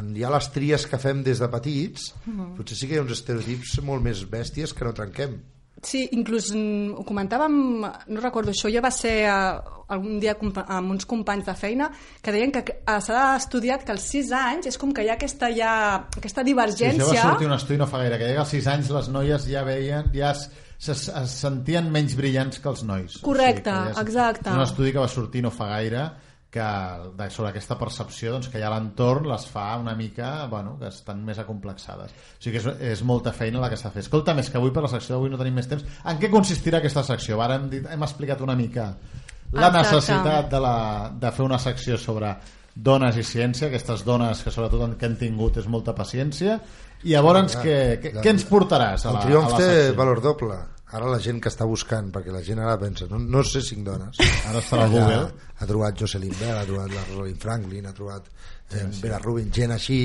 [0.00, 2.12] en ja les tries que fem des de petits
[2.56, 5.36] potser sí que hi ha uns estereotips molt més bèsties que no trenquem
[5.84, 7.52] Sí, inclús ho comentàvem,
[7.84, 9.58] no recordo, això ja va ser eh,
[9.92, 11.90] algun dia amb uns companys de feina
[12.22, 15.14] que deien que eh, s'ha estudiat que als 6 anys és com que hi ha
[15.18, 15.72] aquesta, ja,
[16.16, 17.04] aquesta Sí, divergència...
[17.04, 19.08] això va sortir un estudi no fa gaire, que deia que als 6 anys les
[19.12, 20.46] noies ja veien, ja es,
[20.78, 23.20] se, es sentien menys brillants que els nois.
[23.22, 24.48] Correcte, que ja és- exacte.
[24.48, 26.06] És un estudi que va sortir no fa gaire
[26.50, 26.66] que
[27.18, 30.76] de, sobre aquesta percepció doncs, que hi ha a l'entorn les fa una mica, bueno,
[30.80, 32.12] que estan més acomplexades.
[32.12, 34.06] O sigui que és, és molta feina la que s'ha fet.
[34.06, 35.84] Escolta, més que avui per la secció d'avui no tenim més temps.
[36.06, 37.40] En què consistirà aquesta secció?
[37.42, 38.92] Ara hem, dit, hem explicat una mica
[39.52, 39.78] la Exacte.
[39.78, 40.76] necessitat de, la,
[41.20, 42.32] de fer una secció sobre
[42.74, 46.58] dones i ciència, aquestes dones que sobretot han, que han tingut és molta paciència
[47.04, 49.94] i llavors què, què, què ens portaràs a El la, triomf a la té secció?
[50.00, 50.58] valor doble.
[50.94, 53.82] Ara la gent que està buscant, perquè la gent ara pensa, no, no sé cinc
[53.88, 54.20] dones.
[54.46, 55.24] Ara està Ja Google.
[55.58, 58.28] Ha trobat Jocelyn Bell, ha trobat la Rosalind Franklin, ha trobat
[58.70, 60.00] eh, Vera Rubin, gent així.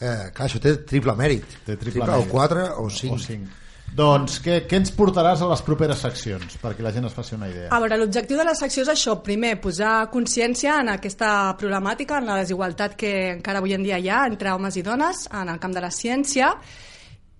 [0.00, 1.60] Eh, clar, això té triple mèrit.
[1.66, 2.32] Té triple o mèrit.
[2.32, 3.12] quatre o cinc.
[3.12, 3.54] o cinc.
[3.96, 7.46] Doncs què, què ens portaràs a les properes seccions perquè la gent es faci una
[7.48, 7.68] idea?
[7.72, 12.28] A veure, l'objectiu de la secció és això, primer, posar consciència en aquesta problemàtica, en
[12.28, 15.60] la desigualtat que encara avui en dia hi ha entre homes i dones en el
[15.62, 16.50] camp de la ciència,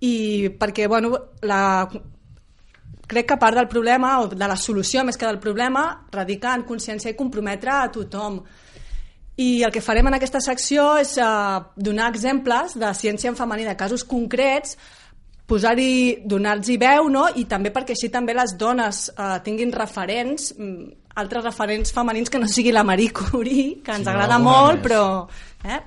[0.01, 0.15] i
[0.57, 1.13] perquè, bueno,
[1.45, 1.61] la,
[3.07, 6.65] crec que part del problema, o de la solució més que del problema, radica en
[6.67, 8.41] consciència i comprometre a tothom.
[9.37, 13.67] I el que farem en aquesta secció és uh, donar exemples de ciència en femení,
[13.67, 14.77] de casos concrets,
[15.47, 17.27] posar-hi, donar-los veu, no?
[17.39, 22.41] i també perquè així també les dones uh, tinguin referents, mm, altres referents femenins que
[22.41, 24.89] no sigui la Marie Curie, que ens Sí, agrada alguna molt, més.
[24.89, 25.05] però...
[25.63, 25.79] Eh?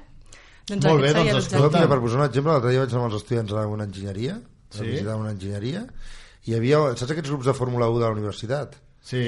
[0.70, 3.18] Doncs Molt bé, doncs mira, per posar un exemple, l'altre dia vaig anar amb els
[3.18, 4.37] estudiants a una enginyeria,
[4.70, 4.78] sí.
[4.78, 5.80] a visitar una enginyeria,
[6.46, 8.76] hi havia, saps aquests grups de Fórmula 1 de la universitat?
[9.03, 9.24] Sí?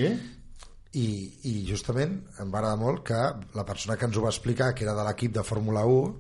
[0.93, 1.07] I,
[1.49, 3.21] i justament em va agradar molt que
[3.57, 6.11] la persona que ens ho va explicar, que era de l'equip de Fórmula 1,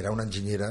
[0.00, 0.70] era una enginyera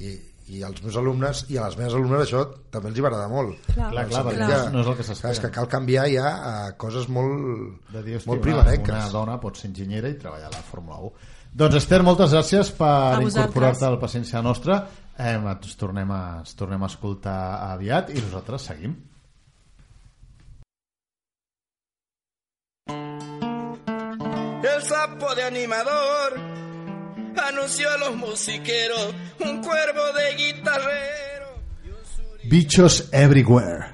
[0.00, 0.14] i,
[0.56, 2.40] i als meus alumnes i a les meves alumnes això
[2.72, 3.60] també els hi va agradar molt.
[3.68, 3.90] Clar.
[3.92, 4.48] Clar, clar, Clar.
[4.48, 5.28] no és- no és el que s'espera.
[5.28, 8.94] clar, és que cal canviar ja a coses molt, de dir, hosti, molt una, primerenques.
[8.94, 11.12] una dona pot ser enginyera i treballar a la Fórmula 1.
[11.54, 14.80] Doncs Esther, moltes gràcies per incorporar-te al Paciència Nostra.
[15.16, 18.96] Eh, ens, tornem a, ens tornem a escoltar aviat i nosaltres seguim.
[24.64, 26.40] El sapo de animador
[27.48, 31.60] anunció a los musiqueros un cuervo de guitarrero.
[32.44, 33.92] Bichos Everywhere,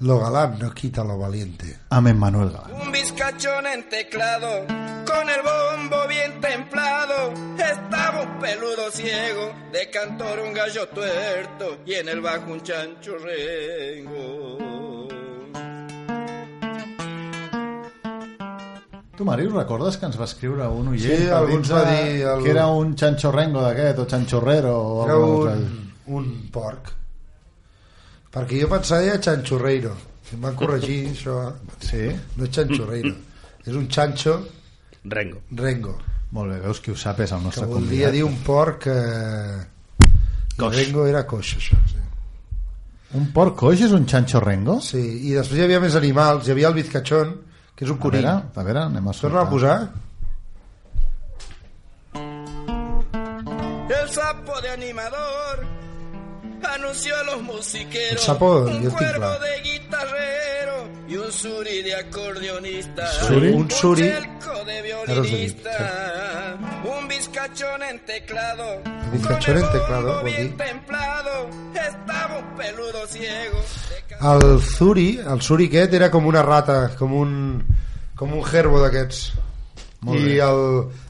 [0.00, 1.78] Lo galán no quita lo valiente.
[1.90, 2.72] amb Emmanuel Galán.
[2.82, 4.66] Un bizcachón en teclado,
[5.06, 7.32] con el bombo bien templado.
[7.56, 13.16] Estaba un peludo ciego, de cantor un gallo tuerto y en el bajo un chancho
[13.18, 14.83] rengo.
[19.16, 22.22] Tu, Mari, recordes que ens va escriure un oient Sí, per algú ens va dir
[22.26, 25.92] el- que era un chanchorrengo d'aquest, o chanchorrero, o Era alguna cosa així?
[26.06, 26.90] un, un porc.
[28.34, 29.92] Perquè jo pensava que era chanchorreiro.
[30.32, 31.36] Em van corregir això.
[31.78, 32.08] Sí?
[32.36, 33.14] No és chanchorreiro.
[33.64, 34.34] és un chancho
[35.04, 35.38] Rengo.
[35.52, 35.94] rengo.
[36.32, 38.12] Molt bé, veus qui ho sap és el Que nostre voldria convidat.
[38.12, 38.96] dir un porc que...
[40.58, 40.74] Coix.
[40.76, 41.76] Rengo era coix, això.
[41.86, 42.00] Sí.
[43.14, 44.80] Un porc coix és un chanchorrengo?
[44.82, 44.98] sí.
[45.30, 46.48] I després hi havia més animals.
[46.48, 47.36] Hi havia el bizcachón,
[47.76, 48.22] que és un A conill.
[48.22, 49.90] veure, a veure, anem a Torna a posar.
[53.88, 55.66] El sapo de animador
[56.74, 61.94] anunció a los musiqueros El sapo y un cuervo de guitarrero y un suri de
[61.96, 63.06] acordeonista.
[63.06, 63.48] ¿Suri?
[63.50, 64.02] Un suri.
[64.02, 66.56] de violinista.
[66.84, 68.82] Un bizcachón en teclado.
[69.12, 70.56] bizcachón con en teclado, bien dir.
[70.56, 71.48] templado.
[74.20, 77.32] El Zuri, el Zuri aquest era com una rata, com un,
[78.16, 79.24] com un gerbo d'aquests.
[80.04, 80.60] Molt I el,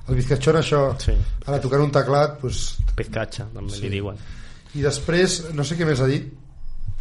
[0.09, 1.13] el bizcachón això, Sí.
[1.47, 4.17] ara tocant un teclat, pues, Pizcacha, també li diuen.
[4.75, 6.29] i després, no sé què més ha dit,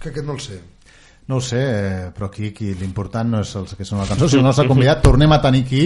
[0.01, 0.59] que aquest no el sé.
[1.27, 4.27] No ho sé, eh, però aquí, aquí l'important no és els que són la cançó,
[4.27, 5.01] sinó el nostre convidat.
[5.01, 5.85] Tornem a tenir aquí.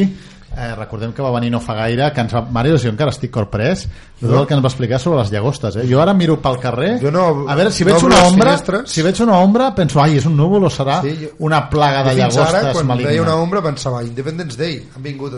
[0.58, 2.42] Eh, recordem que va venir no fa gaire, que ens va...
[2.42, 3.84] Mario, jo encara estic corprès
[4.22, 5.76] de tot el que ens va explicar sobre les llagostes.
[5.76, 5.84] Eh?
[5.92, 8.54] Jo ara miro pel carrer, Jo no- a veure, si no veig obro una ombra,
[8.56, 8.90] finestres.
[8.96, 12.02] si veig una ombra, penso, ai, és un núvol o serà Sí, jo- una plaga
[12.08, 13.10] de Jo fins llagostes ara, quan maligna.
[13.12, 15.34] veia una ombra, pensava, Independence Day, han vingut...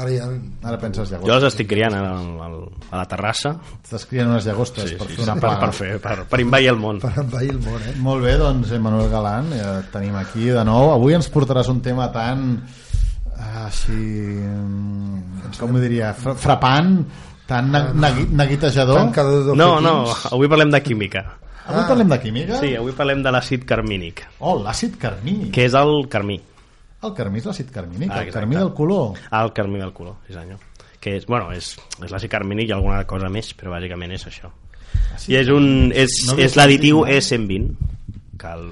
[0.00, 0.26] Ara ja...
[0.64, 1.34] Ara penses Jo llagostes.
[1.36, 2.48] les estic criant a, a,
[2.90, 5.60] a la terrassa Estàs criant unes llagostes sí, per sí, fer una per, plaga.
[5.66, 7.00] per, fer, per, per invair el món.
[7.02, 7.94] Per envair el món, eh?
[8.00, 10.90] Molt bé, doncs Manuel Galán, ja et tenim aquí de nou.
[10.94, 12.46] Avui ens portaràs un tema tan
[13.36, 16.96] ah, així mm, com ho diria, fra- frapant
[17.50, 19.10] tan negui neguitejador
[19.58, 19.94] No, no,
[20.30, 21.24] avui parlem de química.
[21.66, 25.74] avui parlem de química Sí, avui parlem de l'àcid carmínic, oh, l'àcid carmínic que és
[25.74, 26.38] el carmí.
[27.02, 30.34] El carmí és l'àcid carmínic, Ah, el carmí del color El carmí del color, sí
[30.34, 30.58] senyor.
[31.00, 34.50] Que és, bueno, és, és l'àcid carmínic i alguna cosa més, però bàsicament és això.
[35.28, 37.70] I és, un, és, No és l'additiu sentit mai.
[37.70, 38.68] E120, que el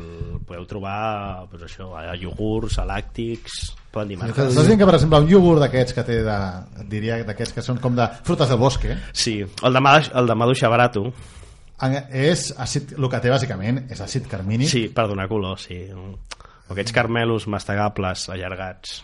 [0.49, 3.59] podeu trobar pues això, a iogurts, a làctics,
[3.93, 4.53] poden dir marques.
[4.53, 6.37] Estàs dient que, per exemple, un iogurt d'aquests que té de,
[6.89, 10.35] diria d'aquests que són com de frutes del bosque Sí, el de, Madu- el de
[10.35, 11.07] maduixa barato,
[12.11, 15.85] és àcid, el que té bàsicament és àcid carmínic sí, per donar color, sí.
[16.69, 18.99] O aquests carmelos mastegables allargats.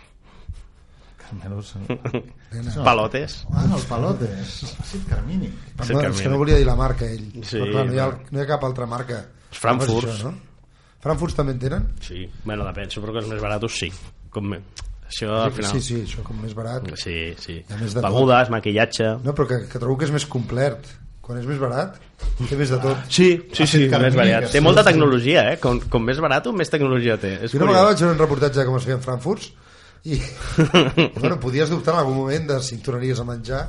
[1.34, 2.76] Menys...
[2.84, 3.38] Palotes.
[3.50, 4.58] Ah, el palotes.
[4.84, 5.54] Àcid carmínic.
[5.74, 7.24] Perdó, Cerca és que no volia dir la marca, ell.
[7.42, 9.22] Sí, Però clar, no, hi ha, no hi ha cap altra marca.
[9.54, 10.04] Frankfurt.
[10.06, 10.68] No és això, no?
[11.04, 11.88] Frankfurt també en tenen?
[12.04, 13.90] Sí, bueno, depèn, suposo que els més baratos sí.
[14.32, 14.60] Com, me-
[15.08, 15.72] això al final...
[15.74, 16.86] Sí, sí, això com més barat.
[17.00, 17.58] Sí, sí.
[17.80, 19.10] Més Begudes, maquillatge...
[19.24, 20.86] No, però que, que trobo que és més complet.
[21.24, 21.96] Quan és més barat,
[22.36, 23.06] té més de tot.
[23.08, 24.50] Sí, sí, sí, més variat.
[24.52, 24.90] Té sí, molta sí.
[24.90, 25.60] tecnologia, eh?
[25.62, 27.38] Com, com més barat, més tecnologia té.
[27.46, 29.48] És Jo una vegada vaig veure un reportatge de com es feien Frankfurts
[30.04, 30.20] i, i
[31.20, 33.64] bueno, podies dubtar en algun moment de si en tornaries a menjar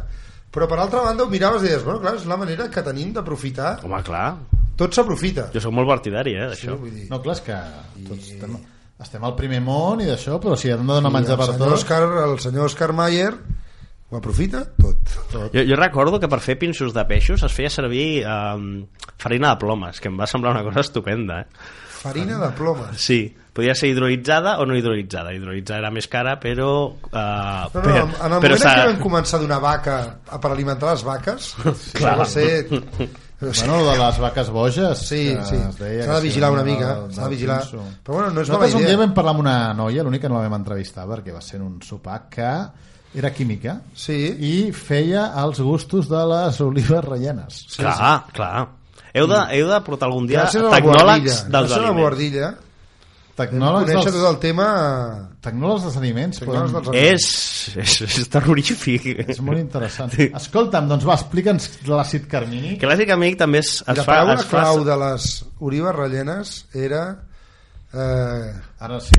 [0.56, 3.12] però per altra banda ho miraves i deies bueno, clar, és la manera que tenim
[3.16, 4.28] d'aprofitar Home, clar,
[4.80, 6.80] tot s'aprofita jo sóc molt partidari, eh, sí, d'això.
[6.80, 7.60] vull dir, No, clar, és que
[8.10, 8.58] tots estem,
[9.08, 11.72] estem al primer món i d'això, però si hem de donar i menjar per senyor
[11.72, 11.78] tot...
[11.80, 13.32] Oscar, el senyor Oscar Mayer
[14.16, 15.54] ho aprofita tot, tot.
[15.54, 18.86] Jo, jo recordo que per fer pinços de peixos es feia servir um,
[19.22, 21.42] farina de plomes, que em va semblar una cosa estupenda.
[21.46, 21.48] Eh?
[22.06, 23.18] farina de plomes Sí,
[23.52, 25.32] podia ser hidrolitzada o no hidrolitzada.
[25.34, 26.68] Hidrolitzada era més cara, però...
[27.10, 29.96] Uh, no, no, en en el moment què vam començar a donar vaca
[30.30, 31.48] a- per alimentar les vaques
[31.98, 32.14] Clar.
[32.14, 32.68] això va ser
[33.42, 35.58] Bueno, de les vaques boges Sí, que sí.
[35.58, 37.60] S'ha que de vigilar sí, una mica, s'ha de vigilar.
[37.66, 37.82] pinso.
[38.06, 39.02] Però bueno, no és Nosaltres mala un dia idea.
[39.06, 41.82] vam parlar amb una noia, l'única que no la vam entrevistar perquè va ser un
[41.82, 42.52] sopar que
[43.14, 44.18] era química Sí.
[44.40, 47.66] i feia els gustos de les olives rellenes.
[47.78, 48.68] clar, clar.
[49.16, 51.88] Heu de, heu de portar algun dia gràcies a la tecnòlegs dels gràcies a la
[51.88, 52.02] aliments.
[52.56, 52.64] Vam
[53.36, 54.66] Tecnòlegs dels, tot el tema
[55.44, 56.38] tecnòlegs dels aliments.
[56.40, 57.26] Tecnòlegs dels És,
[57.84, 59.08] és, és terrorífic.
[59.28, 60.14] És molt interessant.
[60.40, 62.78] Escolta'm, doncs va, explica'ns l'àcid carmínic.
[62.84, 64.14] Clàssic amic també es, es la fa...
[64.14, 65.28] paraula Es fa clau de les
[65.60, 66.54] olives rellenes
[66.88, 67.02] era
[67.96, 69.14] eh, Ara sí.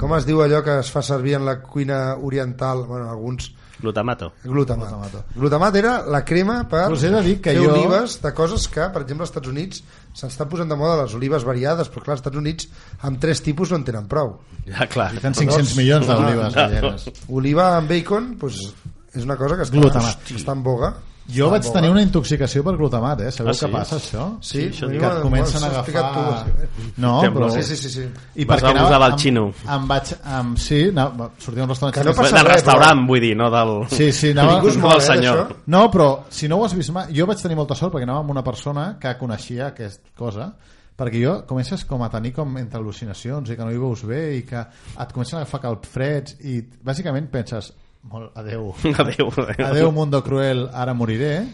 [0.00, 4.32] com es diu allò que es fa servir en la cuina oriental bueno, alguns glutamato.
[4.42, 4.88] glutamat.
[4.88, 5.24] Glutamato.
[5.34, 8.66] glutamat era la crema per Us he de dir que fer jo- olives de coses
[8.68, 9.82] que per exemple als Estats Units
[10.14, 12.68] s'estan posant de moda les olives variades però clar als Estats Units
[13.02, 15.10] amb tres tipus no en tenen prou Ja, clar.
[15.14, 17.10] I tenen 500 milions d'olives rellenes.
[17.28, 18.72] oliva amb bacon doncs,
[19.14, 20.30] és una cosa que està, Glutamat.
[20.34, 20.94] està en boga
[21.32, 23.30] Jo vaig tenir una intoxicació per glutamat, eh?
[23.32, 23.72] Sabeu Ah, què sí?
[23.72, 24.24] passa, això?
[24.44, 26.02] sí, això a mi que et comencen a agafar...
[26.12, 26.82] tu.
[27.00, 27.50] No, Sembla, però...
[27.54, 28.04] sí, sí, sí, sí.
[28.34, 29.44] I Vas perquè abusar del xino.
[29.64, 30.12] Em, vaig...
[30.20, 33.48] Em, sí, anava, sortia d'un restaurant Que no passa del res, restaurant, vull dir, no
[33.54, 33.72] del...
[33.88, 34.58] Sí, sí, anava...
[34.58, 35.42] Ningú es no del eh, senyor.
[35.66, 37.08] No, però si no ho has vist mai...
[37.16, 40.50] Jo vaig tenir molta sort perquè anava amb una persona que coneixia aquesta cosa
[40.94, 44.20] perquè jo comences com a tenir com entre al·lucinacions i que no hi veus bé
[44.36, 47.72] i que et comencen a agafar calfreds i bàsicament penses
[48.10, 49.66] molt, adeu, Adéu, adéu.
[49.66, 51.44] adeu mundo cruel, ara moriré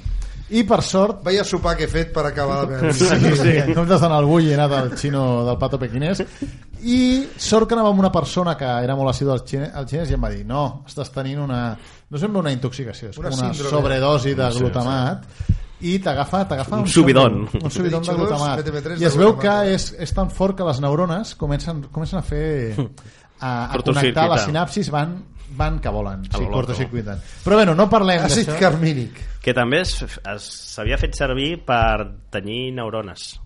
[0.51, 3.37] i per sort Vaya sopar que he fet per acabar la meva Sí, vida.
[3.39, 3.53] sí.
[3.63, 6.25] En comptes d'anar al bull i anar del xino del pato pequinès
[6.83, 10.11] i sort que anava amb una persona que era molt assidu al xinès, al xinès
[10.11, 11.63] i em va dir no, estàs tenint una
[12.11, 13.71] no sembla una intoxicació, és Una una, síndrome.
[13.77, 15.27] sobredosi de glutamat
[15.87, 17.45] i t'agafa t'agafa Un subidón.
[17.63, 20.57] un subidón de H2, glutamat PTP3 i es de veu que és, és tan fort
[20.59, 22.75] que les neurones comencen, comencen a fer
[23.41, 25.17] a, a connectar les sinapsis van,
[25.57, 29.21] van que volen A sí, cortocircuiten però bueno, no parlem Àcid d'això carmínic.
[29.41, 33.39] Que també s'havia fet servir per tenyir neurones.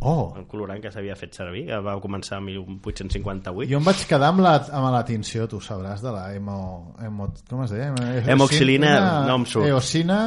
[0.00, 3.68] oh, El colorant que s'havia fet servir, que va començar en 1858.
[3.72, 6.94] Jo em vaig quedar amb la, amb la tinció, tu sabràs, de la hemo...
[7.02, 7.90] hemo com es deia?
[8.30, 8.94] Hemoxilina,
[9.26, 9.66] no em surt.
[9.68, 10.20] Eosina...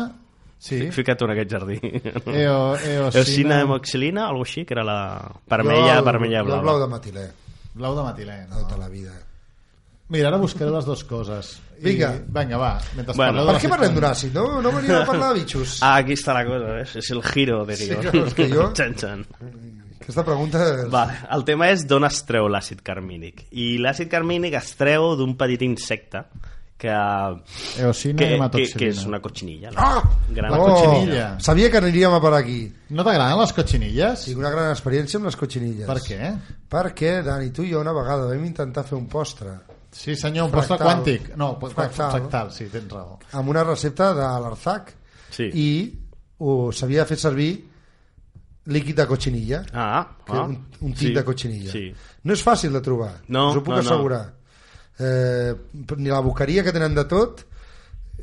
[0.63, 0.77] Sí.
[0.95, 1.75] Fica't tu en aquest jardí.
[1.83, 3.19] Eo, eosina...
[3.19, 4.99] Eosina hemoxilina, alguna així, que era la
[5.51, 6.62] vermella, Jo el- vermella jo el blava.
[6.67, 7.25] blau de metilè,
[7.73, 8.47] Blau de metilè.
[8.49, 8.62] No?
[8.63, 9.12] tota la vida.
[10.13, 11.53] Mira, ara buscaré les dues coses.
[11.79, 12.12] I- Vinga.
[12.27, 12.73] Vinga, va.
[12.95, 13.45] Mentre Bueno.
[13.47, 14.33] Per què parlem d'un àcid?
[14.36, 15.79] No, no venim a parlar de bitxos.
[15.81, 16.95] Ah, aquí està la cosa, ¿ves?
[17.01, 18.25] És el giro de Sí, guió.
[18.27, 19.25] és que jo- Xan, xan.
[20.03, 20.59] Aquesta pregunta...
[20.83, 20.89] És...
[20.91, 23.45] Vale, el tema és d'on es treu l'àcid carmínic.
[23.51, 26.25] I l'àcid carmínic es treu d'un petit insecte
[26.84, 29.72] que, Eosina que, que, que és una cotxinilla.
[29.72, 29.80] No?
[29.80, 30.02] Ah!
[30.30, 31.28] Gran La Oh, cotxinilla.
[31.39, 32.60] sabia que aniríem a per aquí.
[32.91, 34.26] No t'agraden les cotxinilles?
[34.28, 35.88] Tinc una gran experiència amb les cotxinilles.
[35.88, 36.34] Per què?
[36.69, 39.56] Perquè, Dani, tu i jo una vegada vam intentar fer un postre
[39.93, 40.88] Sí, senyor, un postre Fractal.
[41.04, 41.36] quàntic.
[41.38, 42.10] No, Fractal.
[42.12, 43.19] fractal, sí, tens raó.
[43.32, 44.93] amb una recepta de l'Arzac
[45.30, 45.50] Sí.
[45.54, 45.67] i
[46.39, 47.52] ho s'havia fet servir
[48.65, 50.41] líquid de cotxinilla Ah, ah.
[50.43, 51.93] un, un tip sí, de cotxinilla Sí.
[52.24, 54.26] no és fàcil de trobar No, us ho puc no, no.
[54.99, 55.53] Eh,
[55.97, 57.39] ni la boqueria que tenen de tot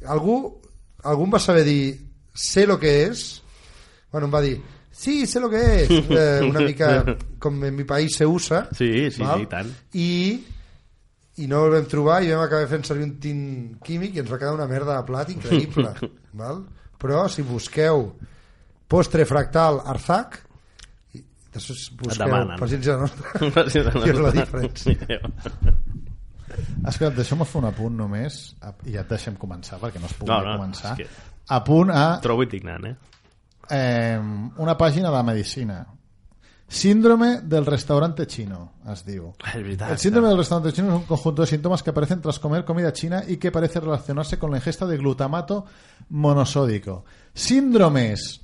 [0.06, 0.36] algú,
[1.02, 1.96] algú em va saber dir
[2.32, 3.42] sé lo que és
[4.12, 4.54] bueno, em va dir
[4.92, 9.10] sí, sé lo que és eh, una mica com en mi país se usa Sí,
[9.10, 9.40] sí, val?
[9.42, 9.72] sí, tant.
[9.98, 10.10] i
[11.42, 13.42] i no el vam trobar i vam acabar fent servir un tint
[13.82, 15.90] químic i ens va quedar una merda de plat increïble
[16.44, 16.62] val?
[17.00, 18.12] però si busqueu
[18.90, 20.38] postre fractal Arzac
[21.18, 22.58] i després busqueu demanen.
[22.62, 23.42] paciència nostra
[24.06, 25.18] i és la diferència
[26.86, 28.56] Escolta, deixa'm fer un apunt només
[28.86, 30.92] i ja et deixem començar perquè no es pugui No, no, començar.
[30.98, 32.94] és que- A punt a Trobo indignant, eh?
[33.70, 34.18] eh,
[34.56, 35.86] una pàgina de medicina
[36.72, 39.32] Síndrome del restaurante chino, es diu.
[39.44, 39.90] És.
[39.90, 42.92] El síndrome del restaurante chino es un conjunto de síntomas que aparecen tras comer comida
[42.92, 45.66] china y que parece relacionarse con la ingesta de glutamato
[46.10, 47.04] monosódico.
[47.34, 48.40] Síndromes.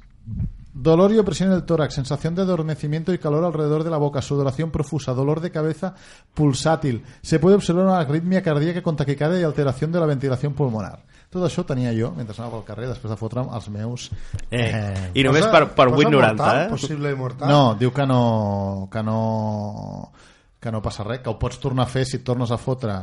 [0.79, 4.21] Dolor y opresión en el tórax, sensación de adormecimiento y calor alrededor de la boca,
[4.21, 5.95] sudoración profusa, dolor de cabeza
[6.35, 7.03] pulsátil.
[7.23, 11.01] Se puede observar una arritmia cardíaca con taquicardia y alteración de la ventilación pulmonar.
[11.33, 14.11] Tot això tenia jo mentre anava pel carrer després de fotre'm els meus...
[14.53, 16.69] Eh, I només per, per Cosa 8,90, mortal, eh?
[16.71, 17.51] Possible mortal.
[17.51, 18.21] No, diu que no,
[18.93, 19.21] que no
[20.61, 22.95] que no passa res, que ho pots tornar a fer si et tornes a fotre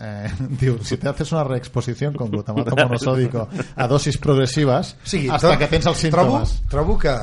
[0.00, 0.30] eh,
[0.60, 5.56] diu, si te haces una reexposición con glutamato monosódico a dosis progresivas O sigui, hasta
[5.58, 7.16] que tens els símptomes Trobo, trobo que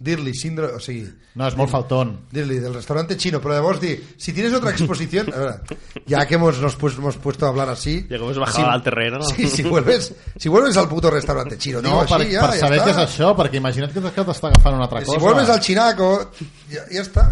[0.00, 0.72] dir-li síndrome...
[0.78, 1.04] O sigui,
[1.36, 5.28] no, és molt faltón dir-li del restaurante chino, pero llavors dir, si tienes otra exposición,
[5.34, 8.06] a ver, ya que hemos, nos pues- hemos puesto a hablar así...
[8.08, 9.24] Ya que hemos bajado si- al terreno, ¿no?
[9.28, 12.54] Sí, si vuelves, si vuelves al puto restaurante chino, no, digo per, així, ja, per
[12.56, 12.86] ja saber està.
[12.88, 15.60] què és això perquè imagina't que que t'està agafant una altra Si cosa vuelves al
[15.60, 16.10] chinaco,
[16.72, 17.26] ja, ja està.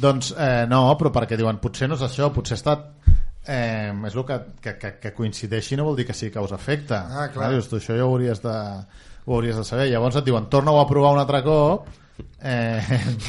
[0.00, 2.88] Doncs eh, no, però perquè diuen potser no és això, potser ha estat
[3.48, 7.28] eh, és el que, que, que, que coincideixi no vol dir que sigui causa-efecte Ah,
[7.32, 7.50] clar.
[7.54, 8.56] dius, tu això ja ho hauries de,
[9.26, 11.86] ho hauries de saber llavors et diuen torna-ho a provar un altre cop
[12.42, 12.80] eh,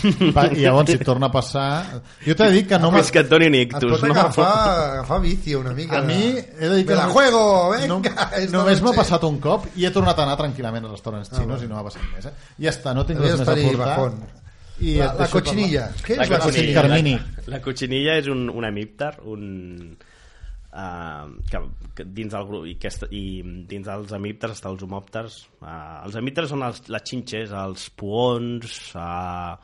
[0.55, 3.53] i llavors si torna a passar jo t'he dit que no Fins que et donin
[3.57, 4.13] Et ictus, pot no?
[4.13, 4.47] agafar,
[4.93, 5.99] agafar vicio una mica.
[5.99, 7.87] a mi he de dir que Me la només- juego, venga.
[7.87, 11.63] no, només m'ha passat un cop i he tornat a anar tranquil·lament als restaurants xinos
[11.63, 12.33] i no m'ha passat més eh?
[12.63, 14.21] ja està, no tinc res més a portar bajón.
[14.79, 15.87] i La, et la cochinilla.
[16.05, 16.83] Què és La la cochinilla.
[16.87, 17.21] La,
[17.55, 19.97] la cochinilla és un, un hemípter, un...
[20.77, 21.59] Uh, que,
[21.97, 25.39] que dins del grup i, aquesta, i dins dels hemípters està els homòpters.
[25.57, 29.57] Uh, els hemípters són els, les xinxes els puons uh,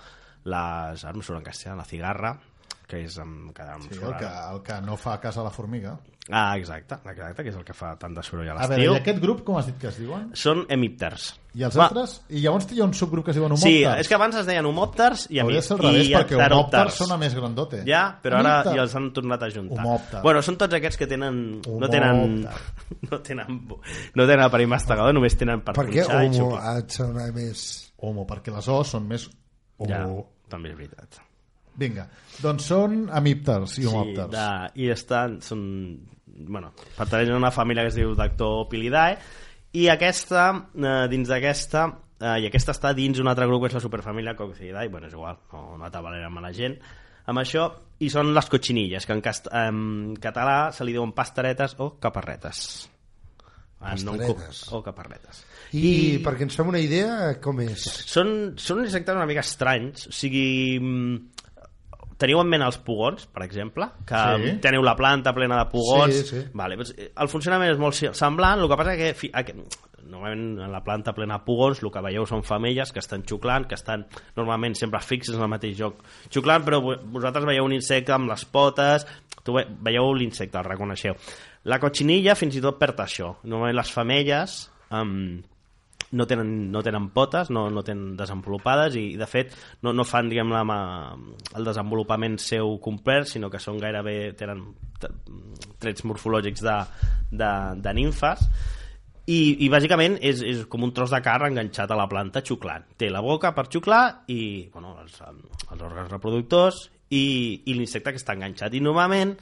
[0.49, 2.33] les, ara no surt en castellà, la cigarra
[2.89, 5.53] que és amb, que em Sí, el, que, el que no fa cas a la
[5.53, 5.95] formiga
[6.31, 8.93] ah, exacte, exacte, que és el que fa tant de soroll a A veure, l'estiu
[8.93, 10.29] i aquest grup com has dit que es diuen?
[10.39, 12.13] són hemípters I els Va, altres?
[12.33, 13.73] I llavors hi ha un subgrup que es diuen homòpters?
[13.75, 16.39] Sí, és que abans es deien homòpters i Hauria de ser al revés, i perquè
[16.39, 17.81] homòpters sona més grandote.
[17.85, 18.73] Ja, però ara Homòpter.
[18.79, 19.83] ja els han tornat a juntar.
[19.83, 20.21] Homòpter.
[20.23, 21.43] Bueno, són tots aquests que tenen...
[21.67, 22.47] No tenen...
[23.11, 23.59] No tenen,
[24.15, 26.61] no tenen aparell mastegador, només tenen per, Per què punxar i homo xupar.
[26.63, 27.63] ha de sonar més...
[28.03, 29.27] Homo, perquè les O's són més...
[29.77, 29.89] Homo.
[29.91, 30.01] Ja,
[30.49, 31.19] també és veritat.
[31.77, 32.07] Vinga,
[32.41, 34.31] doncs són hemípters i Sí, homòpters.
[34.33, 34.47] de,
[34.83, 35.37] I estan...
[35.41, 35.63] Són,
[36.33, 39.17] bueno, pertanyen a una família que es diu Dactopilidae
[39.73, 41.85] i aquesta, eh, dins d'aquesta
[42.19, 45.17] eh, i aquesta està dins un altre grup que és la superfamília Coccidae, bueno, és
[45.17, 46.77] igual, no, no atabalarem a la gent
[47.31, 47.69] amb això,
[48.03, 52.89] i són les cotxinilles que en, cast en català se li diuen pasteretes o caparretes
[53.83, 54.61] Ah, no Pasteretes.
[54.71, 55.41] o caparretes
[55.75, 57.83] I, I perquè ens fem una idea, com és?
[58.07, 61.42] són, són insectes una mica estranys o sigui mm,
[62.23, 64.57] teniu en ment els pugons, per exemple que Sí.
[64.63, 66.43] teniu la planta plena de pugons Sí, sí.
[66.53, 69.53] Vale, doncs, eh, el funcionament és molt semblant el que passa que fi- a- que
[70.03, 73.65] normalment en la planta plena de pugons el que veieu són femelles que estan xuclant
[73.67, 74.05] que estan
[74.35, 78.29] normalment sempre fixes en el mateix lloc xuclant, però vo- vosaltres veieu un insecte amb
[78.29, 79.07] les potes
[79.43, 81.15] tu ve, veieu l'insecte, el reconeixeu
[81.65, 84.57] la cotxinilla fins i tot perd això normalment les femelles
[84.91, 85.41] um,
[86.13, 90.29] no tenen, no tenen potes, no, no tenen desenvolupades i de fet no, no fan
[90.29, 90.61] diguem la,
[91.57, 94.63] el desenvolupament seu complet, sinó que són gairebé tenen
[95.81, 96.77] trets morfològics de,
[97.33, 97.51] de,
[97.83, 98.45] de nimfes
[99.23, 102.83] i, i bàsicament és, és com un tros de carn enganxat a la planta xuclant.
[102.99, 108.19] Té la boca per xuclar i bueno, els, els òrgans reproductors i, i l'insecte que
[108.19, 108.75] està enganxat.
[108.75, 109.37] I normalment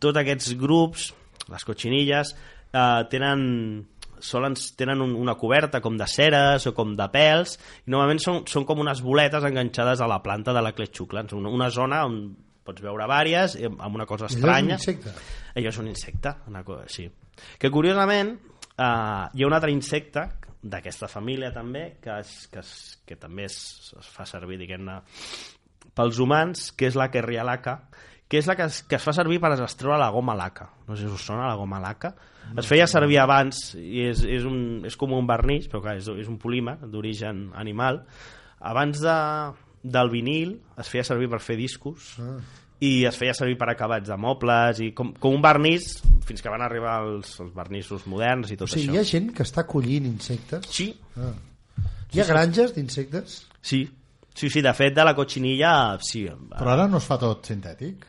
[0.00, 1.10] tots aquests grups,
[1.52, 2.32] les cotxinilles,
[2.72, 3.44] eh, tenen
[4.24, 7.56] solen, tenen un, una coberta com de ceres o com de pèls
[7.86, 11.52] i normalment són, són com unes boletes enganxades a la planta de la cletxucla una,
[11.52, 12.20] una zona on
[12.68, 15.14] pots veure vàries amb una cosa Allò és un estranya insecte.
[15.56, 17.08] allò és un insecte una cosa, sí.
[17.58, 20.26] que curiosament eh, hi ha un altre insecte
[20.58, 25.00] d'aquesta família també que, es, que, es, que també es, es fa servir diguem-ne
[25.94, 29.38] pels humans que és la kerrialaca que és la que es, que es fa servir
[29.40, 32.10] per extreure la goma laca no sé si us sona la goma laca
[32.58, 36.08] es feia servir abans i és, és, un, és com un vernís però clar, és,
[36.08, 38.02] és un polímer d'origen animal
[38.60, 39.16] abans de,
[39.82, 42.36] del vinil es feia servir per fer discos Ah.
[42.84, 45.96] i es feia servir per acabats de mobles i com, com un vernís
[46.28, 49.16] fins que van arribar els, els vernissos moderns i O tot sigui, hi ha això
[49.16, 50.68] gent que està collint insectes?
[50.70, 51.32] sí, Ah.
[52.14, 53.42] Hi ha granges d'insectes?
[53.60, 53.82] sí,
[54.38, 55.72] sí, sí, de fet de la cotxinilla
[56.04, 56.24] sí,
[56.54, 58.06] Però ara no es fa tot sintètic?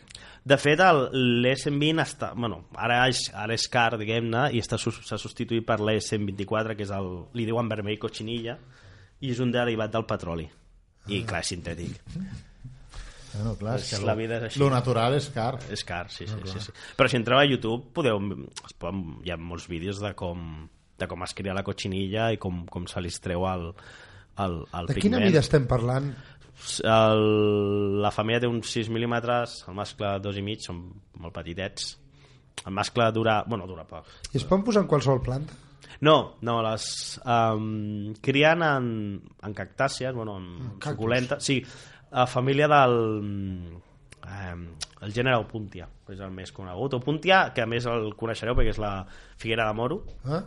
[0.50, 2.32] De fet, l'ES120 està...
[2.38, 6.94] Bueno, ara és, ara és car, diguem-ne, i està s'ha substituït per l'ES124, que és
[6.96, 7.10] el...
[7.38, 8.56] li diuen vermell cotxinilla,
[9.20, 10.48] i és un derivat del petroli.
[11.10, 12.00] I, clar, és sintètic.
[13.34, 14.62] Bueno, clar, és que la vida és així.
[14.62, 15.54] lo natural és car.
[15.70, 16.76] És car, sí, sí, sí, sí.
[16.98, 18.22] Però si entreu a YouTube, podeu...
[18.66, 20.68] Es poden, hi ha molts vídeos de com,
[21.00, 23.70] de com es cria la cotxinilla i com, com se li treu el,
[24.46, 25.26] el, el De quina pigment.
[25.30, 26.12] mida estem parlant?
[26.84, 27.24] El,
[28.04, 30.82] la femella té uns 6 mil·límetres, el mascle 2,5, són
[31.24, 31.94] molt petitets.
[32.66, 33.40] El mascle dura...
[33.48, 34.08] Bueno, dura poc.
[34.34, 35.56] I es poden posar en qualsevol planta?
[36.04, 36.84] No, no, les
[37.28, 38.90] um, crien en,
[39.44, 40.92] en cactàcies, bueno, en cactus.
[40.94, 41.58] suculenta, sí,
[42.12, 42.94] a família del
[44.24, 44.68] um,
[45.02, 46.96] el gènere Opuntia, que és el més conegut.
[47.00, 48.94] Opuntia, que a més el coneixereu perquè és la
[49.40, 50.44] figuera de moro, Eh?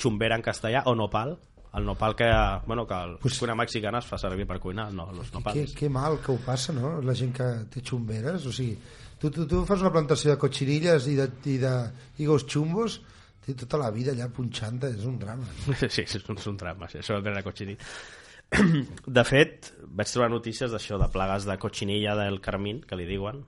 [0.00, 1.36] xumbera en castellà, o nopal,
[1.74, 2.28] el nopal que,
[2.66, 5.72] bueno, que el Pues- cuina mexicana es fa servir per cuinar, no, els Que, nopals.
[5.74, 7.00] que mal que ho passa, no?
[7.02, 8.76] La gent que té xumberes, o sigui,
[9.18, 11.72] tu, tu, tu fas una plantació de cotxirilles i de, i de
[12.18, 13.00] higos xumbos,
[13.44, 15.44] té tota la vida allà punxant és un drama.
[15.88, 17.78] Sí, és un, és un drama, sí, això de la cotxinilla.
[19.18, 23.40] De fet, vaig trobar notícies d'això, de plagues de cotxinilla del carmín, que li diuen,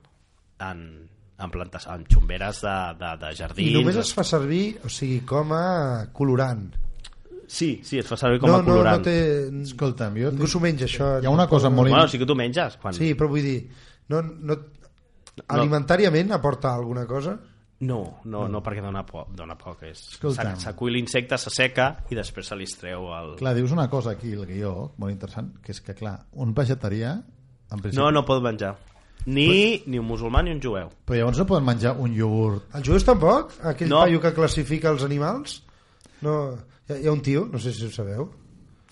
[0.59, 0.81] en,
[1.39, 3.69] en plantes, en xumberes de, de, de jardins.
[3.71, 6.65] I només es fa servir, o sigui, com a colorant.
[7.47, 8.99] Sí, sí, es fa servir com no, a colorant.
[8.99, 9.63] No, no té...
[9.63, 10.31] Escolta'm, jo...
[10.35, 11.11] Ningú s'ho menja, això.
[11.23, 11.89] Hi ha una cosa molt...
[11.89, 12.75] Bueno, sí que tu menges.
[12.81, 12.95] Quan...
[12.97, 13.61] Sí, però vull dir,
[14.11, 14.57] no, no,
[15.55, 17.37] alimentàriament aporta alguna cosa?
[17.87, 19.85] No, no, no, perquè dona poc, dona poc.
[19.87, 20.01] És...
[20.17, 20.55] Escolta'm.
[20.57, 23.35] s'ac- S'acull l'insecte, s'asseca i després se li treu el...
[23.39, 27.15] Clar, dius una cosa aquí, el guió, molt interessant, que és que, clar, un vegetarià,
[27.71, 28.01] en principi...
[28.01, 28.73] No, no pot menjar.
[29.27, 30.89] Ni, ni un musulmà ni un jueu.
[31.05, 32.67] Però llavors no poden menjar un iogurt.
[32.79, 33.53] Els jueus tampoc?
[33.71, 34.01] Aquell no.
[34.05, 35.59] paio que classifica els animals?
[36.23, 36.35] No,
[36.87, 38.29] hi ha, hi ha un tio, no sé si ho sabeu.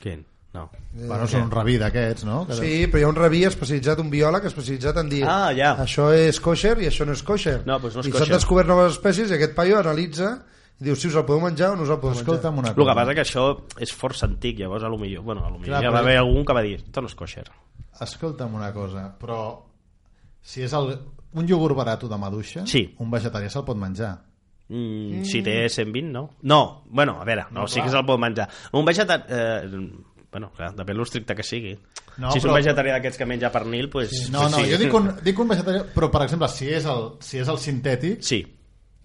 [0.02, 0.26] Quin?
[0.56, 0.70] No.
[0.96, 2.46] Bueno, són un rabí d'aquests, no?
[2.56, 5.74] Sí, però hi ha un rabí especialitzat, un biòleg especialitzat en dir Ah, ja.
[5.84, 7.58] això és kosher i això no és kosher.
[7.68, 8.28] No, doncs no és I kosher.
[8.30, 10.30] s'han descobert noves espècies i aquest paio analitza
[10.80, 12.76] i diu si us el podeu menjar o no us el podeu Escolta'm una El
[12.76, 13.44] que passa que això
[13.84, 16.18] és força antic, llavors a lo millor, bueno, a lo millor Clar, ja va haver
[16.24, 17.46] algun que va dir, això no és kosher.
[18.00, 19.42] Escolta'm una cosa, però
[20.42, 20.94] si és el,
[21.34, 22.94] un iogurt barat de maduixa, Sí.
[23.00, 24.22] un vegetarià se'l pot menjar.
[24.68, 26.24] Mm, Si té 120, no?
[26.42, 28.48] No, bueno, a veure, no, sí que se'l pot menjar.
[28.74, 29.26] Un vegetarià...
[29.30, 29.90] Eh,
[30.36, 31.76] bueno, clar, depèn lo estricte que sigui.
[32.18, 34.72] No, si és però- un vegetarià d'aquests que menja pernil, pues, No, pues no, sí.
[34.72, 37.58] jo dic un, dic un vegetarià, però per exemple, si és el, si és el
[37.62, 38.42] sintètic, Sí,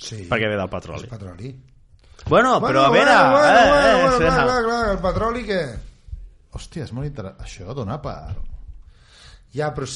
[0.00, 1.02] Sí, perquè ve del petroli.
[1.04, 1.52] és petroli.
[2.26, 3.12] Bueno, però a veure...
[3.12, 4.46] Bueno, bueno, eh, bueno, eh, bueno, sí, clar, no.
[4.46, 5.60] clar, clar, el petroli què?
[6.56, 7.44] hòstia, és molt interessant.
[7.46, 8.16] Això dona per...
[9.54, 9.86] Ja, però...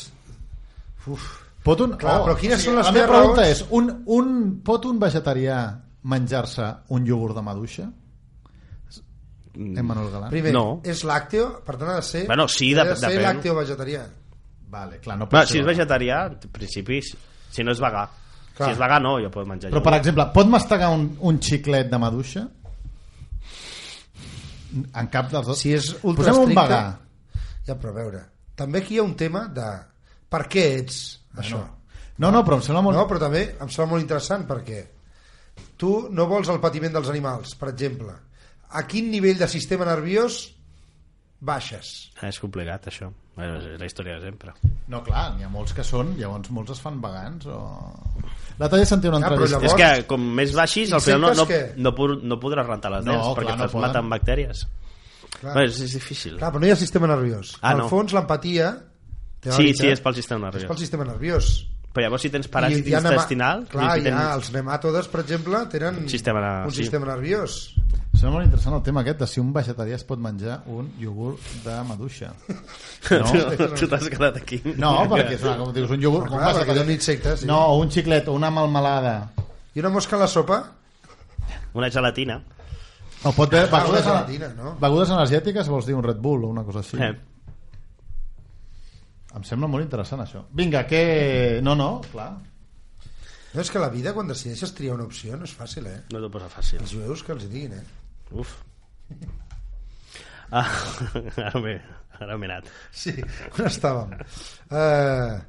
[1.06, 1.24] Uf,
[1.64, 1.94] Pot un...
[1.96, 3.60] Clar, però quines són les la meva teves pregunta raons?
[3.60, 4.32] és, un, un,
[4.66, 5.58] pot un vegetarià
[6.12, 7.86] menjar-se un iogurt de maduixa?
[9.54, 10.30] Emmanuel Galán?
[10.34, 10.80] primer, No.
[10.84, 13.22] és làcteo, per tant ha de ser, Bueno, sí, ha de dep- ser depèn.
[13.22, 14.02] làcteo vegetarià.
[14.74, 18.08] Vale, clar, no ser si és vegetarià, en principi, si no és vegà.
[18.56, 18.68] Clar.
[18.68, 21.88] Si és vegà, no, jo puc menjar Però, per exemple, pot mastegar un, un xiclet
[21.90, 22.42] de maduixa?
[24.94, 25.58] En cap dels dos?
[25.60, 26.80] Si és ultra Posem un vegà.
[27.66, 28.22] Ja, però a veure,
[28.58, 29.68] també aquí hi ha un tema de
[30.28, 30.98] per què ets
[31.42, 31.62] això.
[32.18, 32.96] No, no, però em sembla molt...
[32.98, 34.84] No, però també em sembla molt interessant perquè
[35.76, 38.12] tu no vols el patiment dels animals, per exemple.
[38.74, 40.44] A quin nivell de sistema nerviós
[41.44, 42.10] baixes?
[42.22, 43.10] Ah, és complicat, això.
[43.34, 44.52] Bueno, és la història de sempre.
[44.88, 47.58] No, clar, n'hi ha molts que són, llavors molts es fan vegans o...
[48.60, 49.58] L'altre dia sentia una Ja, entrevista...
[49.58, 51.60] llavors- és que com més baixis, al final no, no, què?
[51.82, 53.86] no, pod- no podràs rentar les No, dents clar, perquè no no poden.
[53.88, 54.64] maten bactèries.
[55.40, 56.36] Clar, Bueno, és, és difícil.
[56.38, 57.56] clar però no hi ha sistema nerviós.
[57.60, 57.88] Ah, Al no.
[57.90, 58.70] fons, l'empatia...
[59.44, 60.80] Sí, teòrica, sí, és pel sistema és pel nerviós.
[60.80, 61.52] sistema nerviós.
[61.94, 63.00] Però llavors si tens I paràsit hi ha.
[63.70, 64.20] Clar, si tens...
[64.34, 66.82] els nematodes, per exemple, tenen Sistema- un sí.
[66.82, 67.74] sistema nerviós.
[68.14, 70.88] Em sembla molt interessant el tema aquest de si un vegetarià es pot menjar un
[71.02, 72.32] iogurt de maduixa.
[73.10, 73.68] No?
[73.76, 74.60] tu t'has quedat aquí.
[74.80, 76.24] No, perquè és una, com dius, un iogurt...
[76.24, 76.92] Però Com clar, passa?
[76.94, 77.46] insectes, sí.
[77.46, 79.30] No, o un xiclet, o una melmelada.
[79.74, 80.62] I una mosca a la sopa?
[81.74, 82.40] Una gelatina.
[83.24, 84.74] O pot haver Ah, begudes, gelatina, no?
[84.80, 86.96] begudes energètiques, vols dir un Red Bull o una cosa així.
[86.96, 87.12] Eh.
[89.34, 90.44] Em sembla molt interessant això.
[90.54, 91.00] Vinga, que...
[91.64, 92.30] No, no, clar.
[93.54, 95.98] No, és que la vida, quan decideixes triar una opció, no és fàcil, eh?
[96.14, 96.80] No t'ho posa fàcil.
[96.82, 97.84] Els jueus que els diguin, eh?
[98.34, 98.54] Uf.
[100.54, 100.68] Ah,
[101.48, 101.74] ara m'he
[102.20, 102.70] ara m'he anat.
[102.94, 103.14] Sí,
[103.56, 104.14] on estàvem?
[104.70, 105.42] Uh,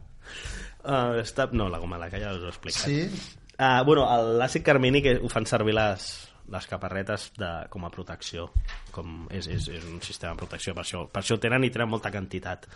[0.85, 1.47] Uh, està...
[1.57, 2.85] No, la goma laca ja us ho he explicat.
[2.85, 4.03] sí, Uh, bueno,
[4.35, 6.05] l'àcid carmini que ho fan servir les,
[6.51, 8.49] les caparretes de, com a protecció
[8.91, 11.87] com és, és, és un sistema de protecció per això, per això tenen i tenen
[11.87, 12.67] molta quantitat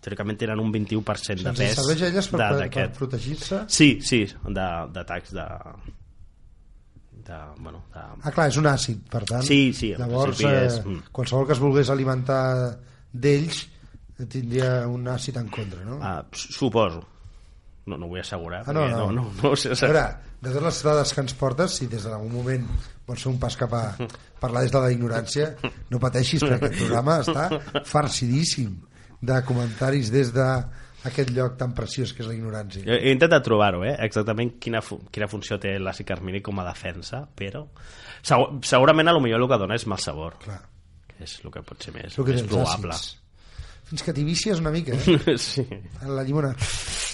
[0.00, 3.62] teòricament tenen un 21% de pes serveix a elles per, de- per, protegir-se?
[3.68, 5.46] sí, sí, de- d'atacs de,
[7.24, 9.42] de, bueno, de, Ah, clar, és un àcid, per tant.
[9.46, 11.08] Sí, sí, Llavors, eh, és- mm.
[11.12, 12.78] qualsevol que es volgués alimentar
[13.12, 13.62] d'ells
[14.18, 15.98] eh, tindria un àcid en contra, no?
[16.02, 17.04] ah, suposo
[17.86, 19.10] no, no ho vull assegurar Ah, no, no.
[19.10, 20.04] no, no, no A veure,
[20.40, 22.66] de totes les dades que ens portes, si des d'algun moment
[23.06, 23.82] vols fer un pas cap a
[24.40, 25.50] parlar des de la ignorància,
[25.90, 27.48] no pateixis, perquè aquest programa està
[27.84, 28.74] farcidíssim
[29.24, 32.84] de comentaris des d'aquest lloc tan preciós que és la ignorància.
[32.86, 33.96] He he intentat trobar-ho, eh?
[34.06, 37.64] exactament quina, fu quina funció té l'àcid carmini com a defensa, però
[38.22, 40.60] segur, segurament a lo millor el que dona és mal sabor, Clar,
[41.10, 42.92] que és el que pot ser més, el que més probable.
[42.94, 43.20] àcids.
[43.84, 45.36] fins que t'hi vicies una mica, eh?
[45.38, 45.66] sí.
[46.02, 46.54] En la llimona.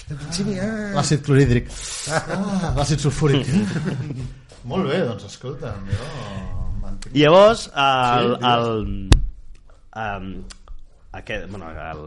[0.07, 1.67] De principi, ah, L'àcid clorhídric.
[2.11, 3.47] Ah, l'àcid sulfúric.
[4.71, 6.07] Molt bé, doncs escolta, jo...
[7.13, 9.09] llavors, el, Sí, el,
[10.01, 10.27] um,
[11.11, 12.05] aquest, bueno, el,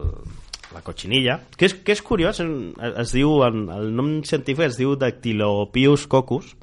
[0.73, 4.95] la cochinilla, que és, que és curiós, es diu, en, el nom científic es diu
[4.99, 6.55] Dactylopius coccus,